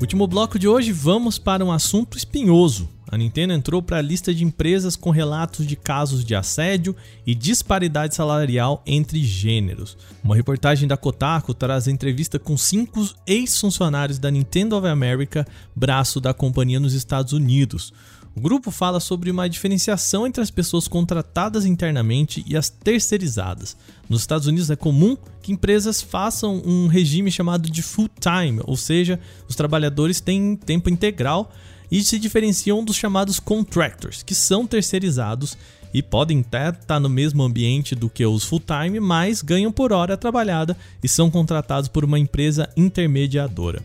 Último 0.00 0.26
bloco 0.26 0.58
de 0.58 0.68
hoje, 0.68 0.92
vamos 0.92 1.38
para 1.38 1.64
um 1.64 1.72
assunto 1.72 2.18
espinhoso: 2.18 2.88
a 3.10 3.18
Nintendo 3.18 3.52
entrou 3.52 3.82
para 3.82 3.98
a 3.98 4.02
lista 4.02 4.32
de 4.32 4.44
empresas 4.44 4.94
com 4.94 5.10
relatos 5.10 5.66
de 5.66 5.74
casos 5.74 6.24
de 6.24 6.34
assédio 6.34 6.94
e 7.26 7.34
disparidade 7.34 8.14
salarial 8.14 8.82
entre 8.86 9.22
gêneros. 9.24 9.98
Uma 10.22 10.36
reportagem 10.36 10.86
da 10.86 10.96
Kotaku 10.96 11.52
traz 11.52 11.88
entrevista 11.88 12.38
com 12.38 12.56
cinco 12.56 13.04
ex-funcionários 13.26 14.18
da 14.18 14.30
Nintendo 14.30 14.76
of 14.76 14.86
America, 14.86 15.44
braço 15.74 16.20
da 16.20 16.32
companhia 16.32 16.78
nos 16.78 16.94
Estados 16.94 17.32
Unidos. 17.32 17.92
O 18.36 18.40
grupo 18.40 18.70
fala 18.70 19.00
sobre 19.00 19.28
uma 19.28 19.48
diferenciação 19.48 20.24
entre 20.24 20.40
as 20.40 20.52
pessoas 20.52 20.86
contratadas 20.86 21.64
internamente 21.64 22.44
e 22.46 22.56
as 22.56 22.70
terceirizadas. 22.70 23.76
Nos 24.08 24.20
Estados 24.20 24.46
Unidos 24.46 24.70
é 24.70 24.76
comum 24.76 25.16
que 25.42 25.52
empresas 25.52 26.00
façam 26.00 26.62
um 26.64 26.86
regime 26.86 27.30
chamado 27.32 27.68
de 27.68 27.82
full 27.82 28.08
time, 28.20 28.60
ou 28.64 28.76
seja, 28.76 29.18
os 29.48 29.56
trabalhadores 29.56 30.20
têm 30.20 30.54
tempo 30.54 30.88
integral 30.88 31.52
e 31.90 32.02
se 32.02 32.18
diferenciam 32.18 32.84
dos 32.84 32.96
chamados 32.96 33.40
contractors, 33.40 34.22
que 34.22 34.34
são 34.34 34.66
terceirizados 34.66 35.56
e 35.92 36.02
podem 36.02 36.40
até 36.40 36.70
estar 36.70 37.00
no 37.00 37.08
mesmo 37.08 37.42
ambiente 37.42 37.94
do 37.94 38.08
que 38.08 38.24
os 38.24 38.44
full-time, 38.44 39.00
mas 39.00 39.42
ganham 39.42 39.72
por 39.72 39.92
hora 39.92 40.16
trabalhada 40.16 40.76
e 41.02 41.08
são 41.08 41.30
contratados 41.30 41.88
por 41.88 42.04
uma 42.04 42.18
empresa 42.18 42.68
intermediadora. 42.76 43.82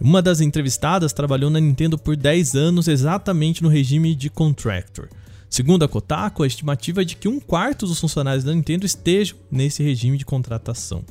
Uma 0.00 0.20
das 0.20 0.40
entrevistadas 0.40 1.12
trabalhou 1.12 1.50
na 1.50 1.58
Nintendo 1.58 1.96
por 1.98 2.16
10 2.16 2.54
anos 2.54 2.86
exatamente 2.86 3.62
no 3.62 3.68
regime 3.68 4.14
de 4.14 4.28
contractor. 4.28 5.08
Segundo 5.48 5.84
a 5.84 5.88
Kotaku, 5.88 6.42
a 6.42 6.46
estimativa 6.46 7.02
é 7.02 7.04
de 7.04 7.16
que 7.16 7.28
um 7.28 7.40
quarto 7.40 7.86
dos 7.86 7.98
funcionários 7.98 8.44
da 8.44 8.52
Nintendo 8.52 8.84
estejam 8.84 9.38
nesse 9.50 9.82
regime 9.82 10.18
de 10.18 10.24
contratação. 10.24 11.02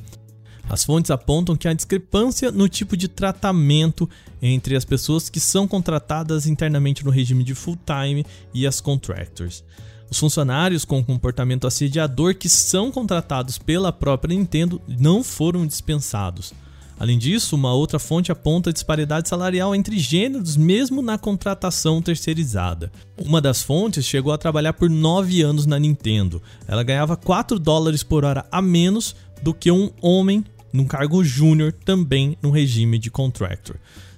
As 0.68 0.84
fontes 0.84 1.10
apontam 1.10 1.54
que 1.54 1.68
há 1.68 1.72
discrepância 1.72 2.50
no 2.50 2.68
tipo 2.68 2.96
de 2.96 3.06
tratamento 3.06 4.08
entre 4.42 4.76
as 4.76 4.84
pessoas 4.84 5.28
que 5.28 5.38
são 5.38 5.66
contratadas 5.66 6.46
internamente 6.46 7.04
no 7.04 7.10
regime 7.10 7.44
de 7.44 7.54
full-time 7.54 8.26
e 8.52 8.66
as 8.66 8.80
contractors. 8.80 9.62
Os 10.10 10.18
funcionários 10.18 10.84
com 10.84 11.04
comportamento 11.04 11.66
assediador 11.66 12.34
que 12.34 12.48
são 12.48 12.90
contratados 12.90 13.58
pela 13.58 13.92
própria 13.92 14.36
Nintendo 14.36 14.80
não 14.86 15.22
foram 15.22 15.66
dispensados. 15.66 16.52
Além 16.98 17.18
disso, 17.18 17.54
uma 17.54 17.74
outra 17.74 17.98
fonte 17.98 18.32
aponta 18.32 18.72
disparidade 18.72 19.28
salarial 19.28 19.74
entre 19.74 19.98
gêneros, 19.98 20.56
mesmo 20.56 21.02
na 21.02 21.18
contratação 21.18 22.00
terceirizada. 22.00 22.90
Uma 23.18 23.40
das 23.40 23.62
fontes 23.62 24.06
chegou 24.06 24.32
a 24.32 24.38
trabalhar 24.38 24.72
por 24.72 24.88
9 24.88 25.42
anos 25.42 25.66
na 25.66 25.78
Nintendo. 25.78 26.40
Ela 26.66 26.82
ganhava 26.82 27.16
4 27.16 27.58
dólares 27.58 28.02
por 28.02 28.24
hora 28.24 28.46
a 28.50 28.62
menos 28.62 29.14
do 29.42 29.52
que 29.52 29.70
um 29.70 29.90
homem 30.00 30.42
num 30.76 30.84
cargo 30.86 31.24
júnior 31.24 31.72
também 31.72 32.36
no 32.42 32.50
regime 32.50 32.98
de 32.98 33.10
contractor. 33.10 33.76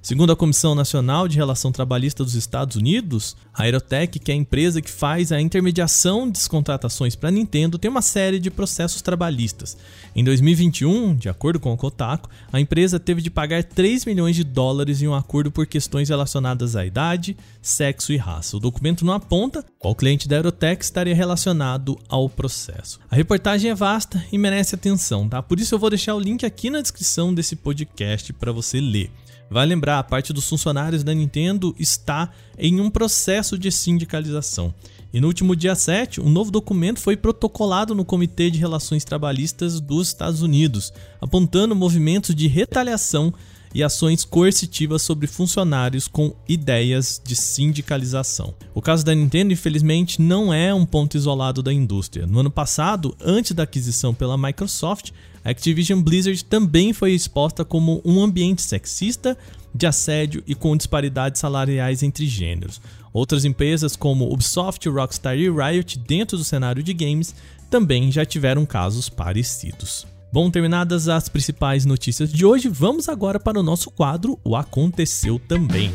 Segundo 0.08 0.32
a 0.32 0.36
Comissão 0.36 0.74
Nacional 0.74 1.28
de 1.28 1.36
Relação 1.36 1.70
Trabalhista 1.70 2.24
dos 2.24 2.34
Estados 2.34 2.76
Unidos, 2.76 3.36
a 3.52 3.64
Aerotech, 3.64 4.18
que 4.18 4.32
é 4.32 4.34
a 4.34 4.38
empresa 4.38 4.80
que 4.80 4.90
faz 4.90 5.30
a 5.30 5.38
intermediação 5.38 6.30
de 6.30 6.48
contratações 6.48 7.14
para 7.14 7.28
a 7.28 7.30
Nintendo, 7.30 7.76
tem 7.76 7.90
uma 7.90 8.00
série 8.00 8.38
de 8.38 8.50
processos 8.50 9.02
trabalhistas. 9.02 9.76
Em 10.16 10.24
2021, 10.24 11.14
de 11.14 11.28
acordo 11.28 11.60
com 11.60 11.74
o 11.74 11.76
Kotaku, 11.76 12.30
a 12.50 12.58
empresa 12.58 12.98
teve 12.98 13.20
de 13.20 13.30
pagar 13.30 13.62
3 13.62 14.06
milhões 14.06 14.34
de 14.34 14.44
dólares 14.44 15.02
em 15.02 15.08
um 15.08 15.14
acordo 15.14 15.50
por 15.50 15.66
questões 15.66 16.08
relacionadas 16.08 16.74
à 16.74 16.86
idade, 16.86 17.36
sexo 17.60 18.10
e 18.10 18.16
raça. 18.16 18.56
O 18.56 18.60
documento 18.60 19.04
não 19.04 19.12
aponta 19.12 19.62
qual 19.78 19.94
cliente 19.94 20.26
da 20.26 20.36
Aerotech 20.36 20.82
estaria 20.82 21.14
relacionado 21.14 21.98
ao 22.08 22.30
processo. 22.30 22.98
A 23.10 23.14
reportagem 23.14 23.70
é 23.70 23.74
vasta 23.74 24.24
e 24.32 24.38
merece 24.38 24.74
atenção, 24.74 25.28
tá? 25.28 25.42
Por 25.42 25.60
isso 25.60 25.74
eu 25.74 25.78
vou 25.78 25.90
deixar 25.90 26.14
o 26.14 26.18
link 26.18 26.46
aqui 26.46 26.70
na 26.70 26.80
descrição 26.80 27.34
desse 27.34 27.54
podcast 27.54 28.32
para 28.32 28.52
você 28.52 28.80
ler. 28.80 29.10
Vai 29.50 29.64
lembrar, 29.64 29.98
a 29.98 30.04
parte 30.04 30.32
dos 30.32 30.48
funcionários 30.48 31.02
da 31.02 31.14
Nintendo 31.14 31.74
está 31.78 32.30
em 32.58 32.80
um 32.80 32.90
processo 32.90 33.58
de 33.58 33.72
sindicalização. 33.72 34.74
E 35.12 35.20
no 35.20 35.26
último 35.26 35.56
dia 35.56 35.74
7, 35.74 36.20
um 36.20 36.28
novo 36.28 36.50
documento 36.50 37.00
foi 37.00 37.16
protocolado 37.16 37.94
no 37.94 38.04
Comitê 38.04 38.50
de 38.50 38.58
Relações 38.58 39.04
Trabalhistas 39.04 39.80
dos 39.80 40.08
Estados 40.08 40.42
Unidos, 40.42 40.92
apontando 41.18 41.74
movimentos 41.74 42.34
de 42.34 42.46
retaliação 42.46 43.32
e 43.74 43.82
ações 43.82 44.24
coercitivas 44.24 45.02
sobre 45.02 45.26
funcionários 45.26 46.08
com 46.08 46.34
ideias 46.48 47.20
de 47.24 47.36
sindicalização. 47.36 48.54
O 48.74 48.82
caso 48.82 49.04
da 49.04 49.14
Nintendo, 49.14 49.52
infelizmente, 49.52 50.20
não 50.20 50.52
é 50.52 50.72
um 50.72 50.86
ponto 50.86 51.16
isolado 51.16 51.62
da 51.62 51.72
indústria. 51.72 52.26
No 52.26 52.40
ano 52.40 52.50
passado, 52.50 53.16
antes 53.20 53.52
da 53.52 53.64
aquisição 53.64 54.14
pela 54.14 54.38
Microsoft, 54.38 55.10
a 55.44 55.50
Activision 55.50 56.02
Blizzard 56.02 56.44
também 56.44 56.92
foi 56.92 57.12
exposta 57.12 57.64
como 57.64 58.02
um 58.04 58.22
ambiente 58.22 58.62
sexista, 58.62 59.36
de 59.74 59.86
assédio 59.86 60.42
e 60.46 60.54
com 60.54 60.76
disparidades 60.76 61.40
salariais 61.40 62.02
entre 62.02 62.26
gêneros. 62.26 62.80
Outras 63.12 63.44
empresas 63.44 63.96
como 63.96 64.32
Ubisoft, 64.32 64.88
Rockstar 64.88 65.36
e 65.36 65.48
Riot, 65.48 65.98
dentro 65.98 66.36
do 66.36 66.44
cenário 66.44 66.82
de 66.82 66.92
games, 66.92 67.34
também 67.70 68.10
já 68.10 68.24
tiveram 68.24 68.64
casos 68.66 69.08
parecidos. 69.08 70.06
Bom, 70.30 70.50
terminadas 70.50 71.08
as 71.08 71.26
principais 71.26 71.86
notícias 71.86 72.30
de 72.30 72.44
hoje, 72.44 72.68
vamos 72.68 73.08
agora 73.08 73.40
para 73.40 73.58
o 73.58 73.62
nosso 73.62 73.90
quadro 73.90 74.38
O 74.44 74.54
Aconteceu 74.54 75.38
Também. 75.38 75.90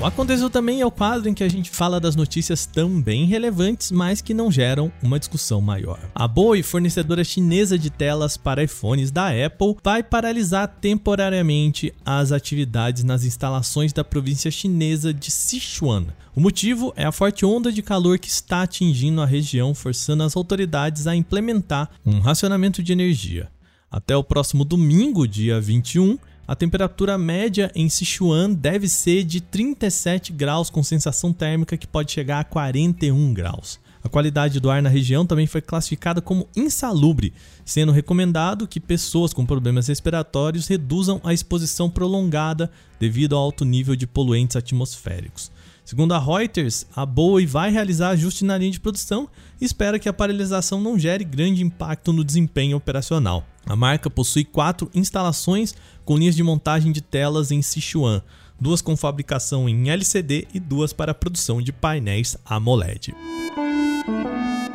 O 0.00 0.06
Aconteceu 0.06 0.48
também 0.48 0.80
é 0.80 0.86
o 0.86 0.92
quadro 0.92 1.28
em 1.28 1.34
que 1.34 1.42
a 1.42 1.48
gente 1.48 1.70
fala 1.70 1.98
das 1.98 2.14
notícias 2.14 2.64
também 2.64 3.24
relevantes, 3.24 3.90
mas 3.90 4.20
que 4.20 4.32
não 4.32 4.48
geram 4.48 4.92
uma 5.02 5.18
discussão 5.18 5.60
maior. 5.60 5.98
A 6.14 6.28
Bowie, 6.28 6.62
fornecedora 6.62 7.24
chinesa 7.24 7.76
de 7.76 7.90
telas 7.90 8.36
para 8.36 8.62
iPhones 8.62 9.10
da 9.10 9.30
Apple, 9.30 9.76
vai 9.82 10.04
paralisar 10.04 10.68
temporariamente 10.80 11.92
as 12.06 12.30
atividades 12.30 13.02
nas 13.02 13.24
instalações 13.24 13.92
da 13.92 14.04
província 14.04 14.52
chinesa 14.52 15.12
de 15.12 15.32
Sichuan. 15.32 16.06
O 16.32 16.40
motivo 16.40 16.92
é 16.94 17.04
a 17.04 17.10
forte 17.10 17.44
onda 17.44 17.72
de 17.72 17.82
calor 17.82 18.20
que 18.20 18.28
está 18.28 18.62
atingindo 18.62 19.20
a 19.20 19.26
região, 19.26 19.74
forçando 19.74 20.22
as 20.22 20.36
autoridades 20.36 21.08
a 21.08 21.16
implementar 21.16 21.90
um 22.06 22.20
racionamento 22.20 22.84
de 22.84 22.92
energia. 22.92 23.50
Até 23.90 24.16
o 24.16 24.22
próximo 24.22 24.64
domingo, 24.64 25.26
dia 25.26 25.60
21, 25.60 26.18
a 26.48 26.56
temperatura 26.56 27.18
média 27.18 27.70
em 27.74 27.90
Sichuan 27.90 28.50
deve 28.50 28.88
ser 28.88 29.22
de 29.22 29.38
37 29.38 30.32
graus, 30.32 30.70
com 30.70 30.82
sensação 30.82 31.30
térmica 31.30 31.76
que 31.76 31.86
pode 31.86 32.10
chegar 32.10 32.40
a 32.40 32.44
41 32.44 33.34
graus. 33.34 33.78
A 34.02 34.08
qualidade 34.08 34.58
do 34.58 34.70
ar 34.70 34.80
na 34.80 34.88
região 34.88 35.26
também 35.26 35.46
foi 35.46 35.60
classificada 35.60 36.22
como 36.22 36.48
insalubre, 36.56 37.34
sendo 37.66 37.92
recomendado 37.92 38.66
que 38.66 38.80
pessoas 38.80 39.34
com 39.34 39.44
problemas 39.44 39.88
respiratórios 39.88 40.66
reduzam 40.66 41.20
a 41.22 41.34
exposição 41.34 41.90
prolongada 41.90 42.70
devido 42.98 43.36
ao 43.36 43.42
alto 43.42 43.66
nível 43.66 43.94
de 43.94 44.06
poluentes 44.06 44.56
atmosféricos. 44.56 45.50
Segundo 45.84 46.12
a 46.12 46.18
Reuters, 46.18 46.86
a 46.94 47.04
Bowie 47.04 47.46
vai 47.46 47.70
realizar 47.70 48.10
ajuste 48.10 48.44
na 48.44 48.56
linha 48.56 48.70
de 48.70 48.80
produção 48.80 49.28
e 49.60 49.64
espera 49.64 49.98
que 49.98 50.08
a 50.08 50.12
paralisação 50.12 50.80
não 50.80 50.98
gere 50.98 51.24
grande 51.24 51.62
impacto 51.62 52.12
no 52.12 52.24
desempenho 52.24 52.76
operacional. 52.76 53.46
A 53.64 53.74
marca 53.76 54.08
possui 54.08 54.44
quatro 54.44 54.90
instalações 54.94 55.74
com 56.08 56.16
linhas 56.16 56.34
de 56.34 56.42
montagem 56.42 56.90
de 56.90 57.02
telas 57.02 57.50
em 57.50 57.60
Sichuan, 57.60 58.22
duas 58.58 58.80
com 58.80 58.96
fabricação 58.96 59.68
em 59.68 59.90
LCD 59.90 60.48
e 60.54 60.58
duas 60.58 60.90
para 60.90 61.12
produção 61.12 61.60
de 61.60 61.70
painéis 61.70 62.34
AMOLED. 62.46 63.14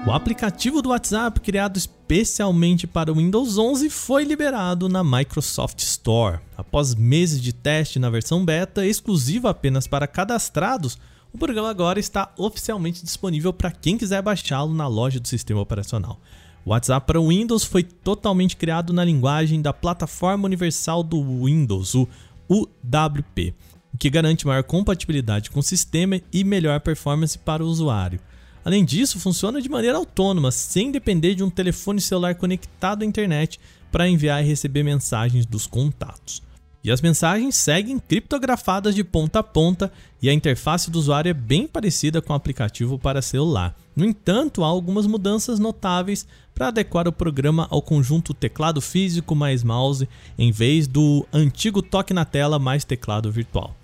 O 0.06 0.12
aplicativo 0.12 0.80
do 0.80 0.90
WhatsApp, 0.90 1.40
criado 1.40 1.78
especialmente 1.78 2.86
para 2.86 3.12
o 3.12 3.16
Windows 3.16 3.58
11, 3.58 3.90
foi 3.90 4.26
liberado 4.26 4.88
na 4.88 5.04
Microsoft 5.04 5.80
Store. 5.80 6.38
Após 6.56 6.94
meses 6.94 7.42
de 7.42 7.52
teste 7.52 7.98
na 7.98 8.12
versão 8.12 8.46
beta, 8.46 8.86
exclusiva 8.86 9.50
apenas 9.50 9.88
para 9.88 10.06
cadastrados, 10.06 11.00
o 11.34 11.38
programa 11.40 11.72
agora 11.72 12.00
está 12.00 12.32
oficialmente 12.38 13.04
disponível 13.04 13.52
para 13.52 13.72
quem 13.72 13.98
quiser 13.98 14.22
baixá-lo 14.22 14.72
na 14.72 14.86
loja 14.86 15.20
do 15.20 15.28
sistema 15.28 15.62
operacional. 15.62 16.20
O 16.66 16.70
WhatsApp 16.70 17.06
para 17.06 17.20
o 17.20 17.28
Windows 17.28 17.66
foi 17.66 17.84
totalmente 17.84 18.56
criado 18.56 18.94
na 18.94 19.04
linguagem 19.04 19.62
da 19.62 19.74
Plataforma 19.74 20.46
Universal 20.46 21.04
do 21.04 21.46
Windows, 21.46 21.94
o 21.94 22.08
UWP, 22.50 23.54
o 23.94 23.98
que 23.98 24.10
garante 24.10 24.48
maior 24.48 24.64
compatibilidade 24.64 25.52
com 25.52 25.60
o 25.60 25.64
sistema 25.64 26.22
e 26.32 26.44
melhor 26.44 26.80
performance 26.80 27.38
para 27.38 27.64
o 27.64 27.68
usuário. 27.68 28.20
Além 28.64 28.86
disso, 28.86 29.20
funciona 29.20 29.62
de 29.62 29.68
maneira 29.68 29.98
autônoma, 29.98 30.52
sem 30.52 30.90
depender 30.90 31.36
de 31.36 31.44
um 31.44 31.50
telefone 31.50 32.00
celular 32.00 32.36
conectado 32.36 33.04
à 33.04 33.06
internet 33.06 33.60
para 33.92 34.08
enviar 34.08 34.42
e 34.42 34.48
receber 34.48 34.84
mensagens 34.84 35.46
dos 35.46 35.68
contatos. 35.68 36.42
E 36.82 36.90
as 36.90 37.02
mensagens 37.02 37.56
seguem 37.56 38.00
criptografadas 38.00 38.96
de 38.96 39.04
ponta 39.04 39.40
a 39.40 39.44
ponta 39.44 39.92
e 40.22 40.30
a 40.30 40.34
interface 40.34 40.90
do 40.90 41.00
usuário 41.00 41.30
é 41.30 41.34
bem 41.34 41.68
parecida 41.68 42.22
com 42.22 42.32
o 42.32 42.36
aplicativo 42.36 42.98
para 42.98 43.22
celular. 43.22 43.76
No 43.96 44.06
entanto, 44.06 44.64
há 44.64 44.68
algumas 44.68 45.06
mudanças 45.06 45.60
notáveis 45.60 46.26
para 46.54 46.70
adequar 46.70 47.08
o 47.08 47.12
programa 47.12 47.68
ao 47.70 47.82
conjunto 47.82 48.34
teclado 48.34 48.82
físico 48.82 49.36
mais 49.36 49.64
mouse, 49.64 50.08
em 50.38 50.52
vez 50.52 50.88
do 50.88 51.26
antigo 51.32 51.82
toque 51.82 52.14
na 52.14 52.26
tela 52.26 52.58
mais 52.58 52.84
teclado 52.84 53.32
virtual. 53.32 53.76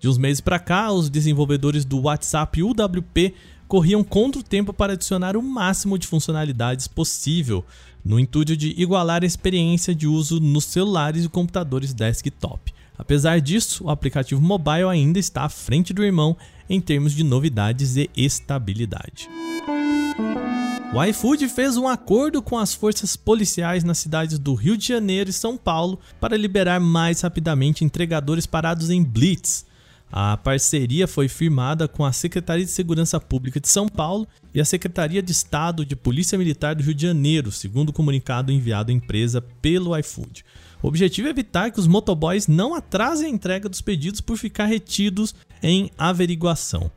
De 0.00 0.08
uns 0.08 0.16
meses 0.16 0.40
para 0.40 0.58
cá, 0.58 0.92
os 0.92 1.10
desenvolvedores 1.10 1.84
do 1.84 2.00
WhatsApp 2.02 2.62
UWP 2.62 3.34
corriam 3.66 4.02
contra 4.02 4.40
o 4.40 4.44
tempo 4.44 4.72
para 4.72 4.94
adicionar 4.94 5.36
o 5.36 5.42
máximo 5.42 5.98
de 5.98 6.06
funcionalidades 6.06 6.88
possível, 6.88 7.64
no 8.04 8.18
intuito 8.18 8.56
de 8.56 8.74
igualar 8.80 9.22
a 9.22 9.26
experiência 9.26 9.94
de 9.94 10.06
uso 10.06 10.40
nos 10.40 10.64
celulares 10.64 11.24
e 11.24 11.28
computadores 11.28 11.92
desktop. 11.92 12.72
Apesar 12.96 13.40
disso, 13.40 13.84
o 13.84 13.90
aplicativo 13.90 14.40
mobile 14.40 14.88
ainda 14.90 15.18
está 15.18 15.42
à 15.42 15.48
frente 15.48 15.92
do 15.92 16.02
irmão 16.02 16.36
em 16.68 16.80
termos 16.80 17.12
de 17.12 17.24
novidades 17.24 17.96
e 17.96 18.10
estabilidade. 18.16 19.28
O 20.92 21.04
iFood 21.04 21.48
fez 21.48 21.76
um 21.76 21.86
acordo 21.86 22.40
com 22.40 22.58
as 22.58 22.72
forças 22.72 23.14
policiais 23.14 23.84
nas 23.84 23.98
cidades 23.98 24.38
do 24.38 24.54
Rio 24.54 24.76
de 24.76 24.88
Janeiro 24.88 25.28
e 25.28 25.34
São 25.34 25.56
Paulo 25.56 26.00
para 26.18 26.36
liberar 26.36 26.80
mais 26.80 27.20
rapidamente 27.20 27.84
entregadores 27.84 28.46
parados 28.46 28.88
em 28.88 29.04
blitz 29.04 29.67
a 30.10 30.36
parceria 30.36 31.06
foi 31.06 31.28
firmada 31.28 31.86
com 31.86 32.04
a 32.04 32.12
Secretaria 32.12 32.64
de 32.64 32.70
Segurança 32.70 33.20
Pública 33.20 33.60
de 33.60 33.68
São 33.68 33.88
Paulo 33.88 34.26
e 34.54 34.60
a 34.60 34.64
Secretaria 34.64 35.22
de 35.22 35.32
Estado 35.32 35.84
de 35.84 35.94
Polícia 35.94 36.38
Militar 36.38 36.74
do 36.74 36.82
Rio 36.82 36.94
de 36.94 37.02
Janeiro, 37.06 37.52
segundo 37.52 37.90
o 37.90 37.92
comunicado 37.92 38.50
enviado 38.50 38.90
à 38.90 38.94
empresa 38.94 39.42
pelo 39.60 39.96
iFood. 39.98 40.44
O 40.82 40.88
objetivo 40.88 41.28
é 41.28 41.30
evitar 41.30 41.70
que 41.70 41.80
os 41.80 41.86
motoboys 41.86 42.46
não 42.46 42.74
atrasem 42.74 43.26
a 43.26 43.30
entrega 43.30 43.68
dos 43.68 43.80
pedidos 43.80 44.20
por 44.20 44.36
ficar 44.36 44.66
retidos 44.66 45.34
em 45.62 45.90
averiguação. 45.98 46.90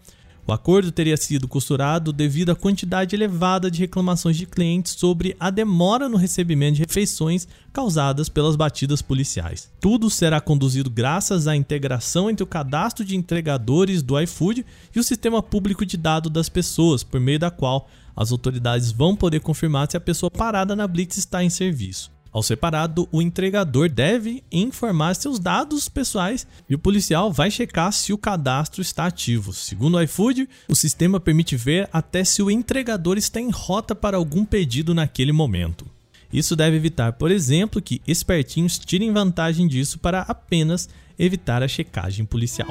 O 0.51 0.53
acordo 0.53 0.91
teria 0.91 1.15
sido 1.15 1.47
costurado 1.47 2.11
devido 2.11 2.49
à 2.49 2.55
quantidade 2.57 3.15
elevada 3.15 3.71
de 3.71 3.79
reclamações 3.79 4.35
de 4.35 4.45
clientes 4.45 4.91
sobre 4.91 5.33
a 5.39 5.49
demora 5.49 6.09
no 6.09 6.17
recebimento 6.17 6.75
de 6.75 6.81
refeições 6.81 7.47
causadas 7.71 8.27
pelas 8.27 8.57
batidas 8.57 9.01
policiais. 9.01 9.71
Tudo 9.79 10.09
será 10.09 10.41
conduzido 10.41 10.89
graças 10.89 11.47
à 11.47 11.55
integração 11.55 12.29
entre 12.29 12.43
o 12.43 12.47
cadastro 12.47 13.05
de 13.05 13.15
entregadores 13.15 14.03
do 14.03 14.19
iFood 14.19 14.65
e 14.93 14.99
o 14.99 15.03
sistema 15.03 15.41
público 15.41 15.85
de 15.85 15.95
dados 15.95 16.29
das 16.29 16.49
pessoas, 16.49 17.01
por 17.01 17.21
meio 17.21 17.39
da 17.39 17.49
qual 17.49 17.87
as 18.13 18.33
autoridades 18.33 18.91
vão 18.91 19.15
poder 19.15 19.39
confirmar 19.39 19.89
se 19.89 19.95
a 19.95 20.01
pessoa 20.01 20.29
parada 20.29 20.75
na 20.75 20.85
Blitz 20.85 21.15
está 21.15 21.41
em 21.41 21.49
serviço. 21.49 22.11
Ao 22.31 22.41
separado, 22.41 23.09
o 23.11 23.21
entregador 23.21 23.89
deve 23.89 24.41
informar 24.49 25.15
seus 25.15 25.37
dados 25.37 25.89
pessoais 25.89 26.47
e 26.69 26.73
o 26.73 26.79
policial 26.79 27.31
vai 27.31 27.51
checar 27.51 27.91
se 27.91 28.13
o 28.13 28.17
cadastro 28.17 28.81
está 28.81 29.05
ativo. 29.05 29.51
Segundo 29.51 29.95
o 29.95 30.01
iFood, 30.01 30.47
o 30.69 30.75
sistema 30.75 31.19
permite 31.19 31.57
ver 31.57 31.89
até 31.91 32.23
se 32.23 32.41
o 32.41 32.49
entregador 32.49 33.17
está 33.17 33.41
em 33.41 33.49
rota 33.49 33.93
para 33.93 34.15
algum 34.15 34.45
pedido 34.45 34.93
naquele 34.93 35.33
momento. 35.33 35.85
Isso 36.31 36.55
deve 36.55 36.77
evitar, 36.77 37.11
por 37.13 37.29
exemplo, 37.29 37.81
que 37.81 38.01
espertinhos 38.07 38.79
tirem 38.79 39.11
vantagem 39.11 39.67
disso 39.67 39.99
para 39.99 40.21
apenas 40.21 40.87
evitar 41.19 41.61
a 41.61 41.67
checagem 41.67 42.23
policial. 42.23 42.69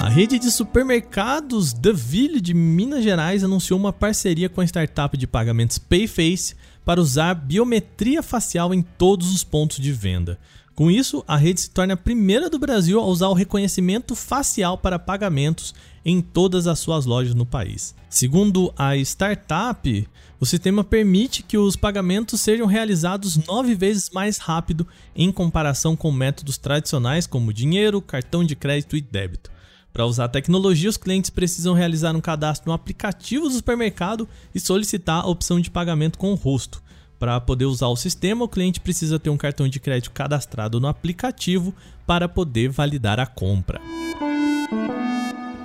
A 0.00 0.08
rede 0.08 0.38
de 0.38 0.50
supermercados 0.50 1.72
The 1.72 1.92
Ville 1.92 2.40
de 2.40 2.54
Minas 2.54 3.02
Gerais 3.02 3.42
anunciou 3.42 3.78
uma 3.78 3.92
parceria 3.92 4.48
com 4.48 4.60
a 4.60 4.64
startup 4.64 5.16
de 5.16 5.26
pagamentos 5.26 5.78
Payface 5.78 6.54
para 6.84 7.00
usar 7.00 7.34
biometria 7.34 8.22
facial 8.22 8.72
em 8.72 8.82
todos 8.82 9.32
os 9.32 9.44
pontos 9.44 9.78
de 9.78 9.92
venda. 9.92 10.38
Com 10.74 10.90
isso, 10.90 11.22
a 11.28 11.36
rede 11.36 11.60
se 11.60 11.70
torna 11.70 11.94
a 11.94 11.98
primeira 11.98 12.48
do 12.48 12.58
Brasil 12.58 12.98
a 12.98 13.04
usar 13.04 13.28
o 13.28 13.34
reconhecimento 13.34 14.16
facial 14.16 14.78
para 14.78 14.98
pagamentos 14.98 15.74
em 16.04 16.20
todas 16.20 16.66
as 16.66 16.78
suas 16.78 17.04
lojas 17.04 17.34
no 17.34 17.44
país. 17.44 17.94
Segundo 18.08 18.72
a 18.76 18.96
startup, 18.96 20.08
o 20.40 20.46
sistema 20.46 20.82
permite 20.82 21.42
que 21.42 21.58
os 21.58 21.76
pagamentos 21.76 22.40
sejam 22.40 22.66
realizados 22.66 23.36
nove 23.46 23.74
vezes 23.74 24.10
mais 24.10 24.38
rápido 24.38 24.86
em 25.14 25.30
comparação 25.30 25.94
com 25.94 26.10
métodos 26.10 26.56
tradicionais 26.58 27.26
como 27.26 27.52
dinheiro, 27.52 28.00
cartão 28.00 28.42
de 28.42 28.56
crédito 28.56 28.96
e 28.96 29.00
débito. 29.00 29.50
Para 29.92 30.06
usar 30.06 30.24
a 30.24 30.28
tecnologia, 30.28 30.88
os 30.88 30.96
clientes 30.96 31.28
precisam 31.28 31.74
realizar 31.74 32.16
um 32.16 32.20
cadastro 32.20 32.68
no 32.68 32.74
aplicativo 32.74 33.48
do 33.48 33.54
supermercado 33.54 34.26
e 34.54 34.58
solicitar 34.58 35.22
a 35.22 35.26
opção 35.26 35.60
de 35.60 35.70
pagamento 35.70 36.18
com 36.18 36.32
o 36.32 36.36
rosto. 36.36 36.82
Para 37.18 37.38
poder 37.40 37.66
usar 37.66 37.88
o 37.88 37.96
sistema, 37.96 38.44
o 38.44 38.48
cliente 38.48 38.80
precisa 38.80 39.18
ter 39.18 39.30
um 39.30 39.36
cartão 39.36 39.68
de 39.68 39.78
crédito 39.78 40.10
cadastrado 40.10 40.80
no 40.80 40.88
aplicativo 40.88 41.74
para 42.06 42.28
poder 42.28 42.70
validar 42.70 43.20
a 43.20 43.26
compra. 43.26 43.80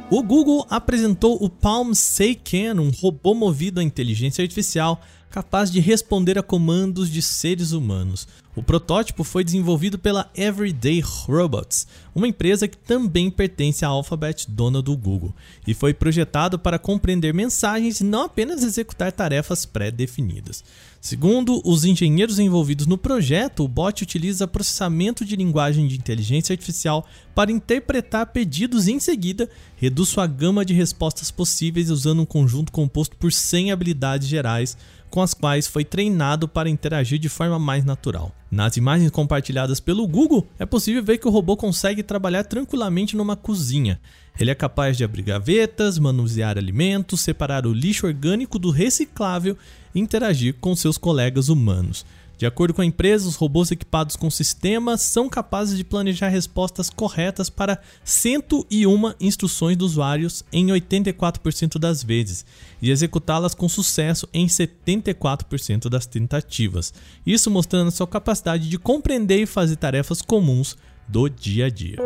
O 0.09 0.21
Google 0.21 0.67
apresentou 0.69 1.37
o 1.43 1.49
Palm 1.49 1.93
Seiken, 1.93 2.79
um 2.79 2.91
robô 2.91 3.33
movido 3.33 3.79
a 3.79 3.83
inteligência 3.83 4.41
artificial 4.41 5.01
capaz 5.29 5.71
de 5.71 5.79
responder 5.79 6.37
a 6.37 6.43
comandos 6.43 7.09
de 7.09 7.21
seres 7.21 7.71
humanos. 7.71 8.27
O 8.57 8.63
protótipo 8.63 9.23
foi 9.23 9.43
desenvolvido 9.43 9.99
pela 9.99 10.31
Everyday 10.35 10.99
Robots, 10.99 11.85
uma 12.15 12.27
empresa 12.27 12.67
que 12.67 12.75
também 12.75 13.29
pertence 13.29 13.85
à 13.85 13.87
Alphabet, 13.87 14.49
dona 14.49 14.81
do 14.81 14.97
Google, 14.97 15.31
e 15.67 15.75
foi 15.75 15.93
projetado 15.93 16.57
para 16.57 16.79
compreender 16.79 17.35
mensagens 17.35 18.01
e 18.01 18.03
não 18.03 18.23
apenas 18.23 18.63
executar 18.63 19.11
tarefas 19.11 19.63
pré-definidas. 19.63 20.63
Segundo 20.99 21.61
os 21.63 21.85
engenheiros 21.85 22.39
envolvidos 22.39 22.87
no 22.87 22.97
projeto, 22.97 23.63
o 23.63 23.67
bot 23.67 24.01
utiliza 24.01 24.47
processamento 24.47 25.23
de 25.23 25.35
linguagem 25.35 25.87
de 25.87 25.95
inteligência 25.95 26.53
artificial 26.53 27.05
para 27.35 27.51
interpretar 27.51 28.25
pedidos 28.25 28.87
e 28.87 28.93
em 28.93 28.99
seguida 28.99 29.47
reduz 29.75 30.09
sua 30.09 30.25
gama 30.25 30.65
de 30.65 30.73
respostas 30.73 31.29
possíveis 31.29 31.91
usando 31.91 32.23
um 32.23 32.25
conjunto 32.25 32.71
composto 32.71 33.15
por 33.17 33.31
100 33.31 33.71
habilidades 33.71 34.27
gerais 34.27 34.75
com 35.09 35.21
as 35.21 35.33
quais 35.33 35.67
foi 35.67 35.85
treinado 35.85 36.47
para 36.47 36.69
interagir 36.69 37.19
de 37.19 37.29
forma 37.29 37.57
mais 37.57 37.83
natural. 37.85 38.31
Nas 38.49 38.77
imagens 38.77 39.11
compartilhadas 39.11 39.79
pelo 39.79 40.07
Google, 40.07 40.47
é 40.57 40.65
possível 40.65 41.03
ver 41.03 41.17
que 41.17 41.27
o 41.27 41.31
robô 41.31 41.57
consegue 41.57 42.03
trabalhar 42.03 42.43
tranquilamente 42.43 43.15
numa 43.15 43.35
cozinha. 43.35 43.99
Ele 44.39 44.51
é 44.51 44.55
capaz 44.55 44.95
de 44.95 45.03
abrir 45.03 45.23
gavetas, 45.23 45.97
manusear 45.97 46.57
alimentos, 46.57 47.21
separar 47.21 47.65
o 47.65 47.73
lixo 47.73 48.05
orgânico 48.05 48.59
do 48.59 48.69
reciclável 48.69 49.57
e 49.93 49.99
interagir 49.99 50.55
com 50.61 50.75
seus 50.75 50.97
colegas 50.97 51.49
humanos. 51.49 52.05
De 52.37 52.45
acordo 52.45 52.73
com 52.73 52.81
a 52.81 52.85
empresa, 52.85 53.27
os 53.27 53.35
robôs 53.35 53.71
equipados 53.71 54.15
com 54.15 54.29
sistemas 54.29 55.01
são 55.01 55.27
capazes 55.27 55.75
de 55.75 55.83
planejar 55.83 56.27
respostas 56.27 56.89
corretas 56.89 57.49
para 57.49 57.79
101 58.03 59.13
instruções 59.19 59.75
dos 59.75 59.93
usuários 59.93 60.43
em 60.53 60.67
84% 60.67 61.79
das 61.79 62.03
vezes 62.03 62.45
e 62.79 62.91
executá-las 62.91 63.55
com 63.55 63.67
sucesso 63.67 64.29
em 64.31 64.45
74% 64.45 65.89
das 65.89 66.05
tentativas. 66.05 66.93
Isso 67.25 67.49
mostrando 67.49 67.89
sua 67.89 68.07
capacidade 68.07 68.69
de 68.69 68.77
compreender 68.77 69.41
e 69.41 69.47
fazer 69.47 69.77
tarefas 69.77 70.21
comuns 70.21 70.77
do 71.07 71.27
dia 71.27 71.65
a 71.65 71.69
dia. 71.69 71.97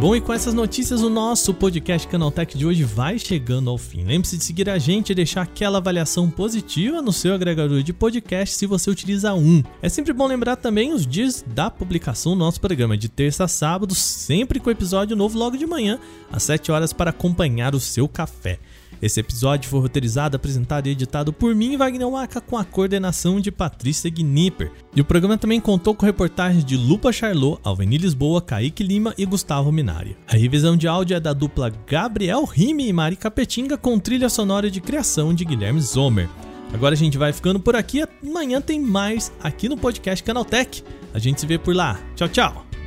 Bom, 0.00 0.16
e 0.16 0.20
com 0.22 0.32
essas 0.32 0.54
notícias, 0.54 1.02
o 1.02 1.10
nosso 1.10 1.52
podcast 1.52 2.08
Canaltech 2.08 2.56
de 2.56 2.64
hoje 2.64 2.84
vai 2.84 3.18
chegando 3.18 3.68
ao 3.68 3.76
fim. 3.76 4.02
Lembre-se 4.02 4.38
de 4.38 4.44
seguir 4.44 4.70
a 4.70 4.78
gente 4.78 5.10
e 5.10 5.14
deixar 5.14 5.42
aquela 5.42 5.76
avaliação 5.76 6.30
positiva 6.30 7.02
no 7.02 7.12
seu 7.12 7.34
agregador 7.34 7.82
de 7.82 7.92
podcast 7.92 8.56
se 8.56 8.64
você 8.64 8.90
utiliza 8.90 9.34
um. 9.34 9.62
É 9.82 9.90
sempre 9.90 10.14
bom 10.14 10.26
lembrar 10.26 10.56
também 10.56 10.94
os 10.94 11.06
dias 11.06 11.44
da 11.46 11.70
publicação 11.70 12.32
do 12.32 12.38
nosso 12.38 12.58
programa, 12.62 12.96
de 12.96 13.10
terça 13.10 13.44
a 13.44 13.48
sábado, 13.48 13.94
sempre 13.94 14.58
com 14.58 14.70
episódio 14.70 15.14
novo 15.14 15.38
logo 15.38 15.58
de 15.58 15.66
manhã, 15.66 16.00
às 16.30 16.42
7 16.42 16.72
horas, 16.72 16.92
para 16.92 17.10
acompanhar 17.10 17.74
o 17.74 17.80
seu 17.80 18.08
café. 18.08 18.58
Esse 19.02 19.20
episódio 19.20 19.70
foi 19.70 19.80
roteirizado, 19.80 20.36
apresentado 20.36 20.86
e 20.86 20.90
editado 20.90 21.32
por 21.32 21.54
mim, 21.54 21.76
Wagner 21.76 22.08
Waka, 22.08 22.40
com 22.40 22.58
a 22.58 22.64
coordenação 22.64 23.40
de 23.40 23.50
Patrícia 23.50 24.10
Gnipper. 24.10 24.70
E 24.94 25.00
o 25.00 25.04
programa 25.04 25.38
também 25.38 25.58
contou 25.60 25.94
com 25.94 26.04
reportagens 26.04 26.64
de 26.64 26.76
Lupa 26.76 27.10
Charlot, 27.10 27.60
Alveni 27.64 27.96
Lisboa, 27.96 28.42
Kaique 28.42 28.82
Lima 28.82 29.14
e 29.16 29.24
Gustavo 29.24 29.72
Minari. 29.72 30.16
A 30.28 30.36
revisão 30.36 30.76
de 30.76 30.86
áudio 30.86 31.16
é 31.16 31.20
da 31.20 31.32
dupla 31.32 31.72
Gabriel 31.86 32.44
Rime 32.44 32.86
e 32.86 32.92
Mari 32.92 33.16
Capetinga, 33.16 33.78
com 33.78 33.98
trilha 33.98 34.28
sonora 34.28 34.70
de 34.70 34.80
criação 34.80 35.32
de 35.32 35.46
Guilherme 35.46 35.80
Zomer. 35.80 36.28
Agora 36.72 36.94
a 36.94 36.98
gente 36.98 37.18
vai 37.18 37.32
ficando 37.32 37.58
por 37.58 37.74
aqui, 37.74 38.02
amanhã 38.22 38.60
tem 38.60 38.78
mais 38.80 39.32
aqui 39.42 39.68
no 39.68 39.76
podcast 39.76 40.22
Canaltech. 40.22 40.84
A 41.12 41.18
gente 41.18 41.40
se 41.40 41.46
vê 41.46 41.58
por 41.58 41.74
lá. 41.74 41.98
Tchau, 42.14 42.28
tchau! 42.28 42.79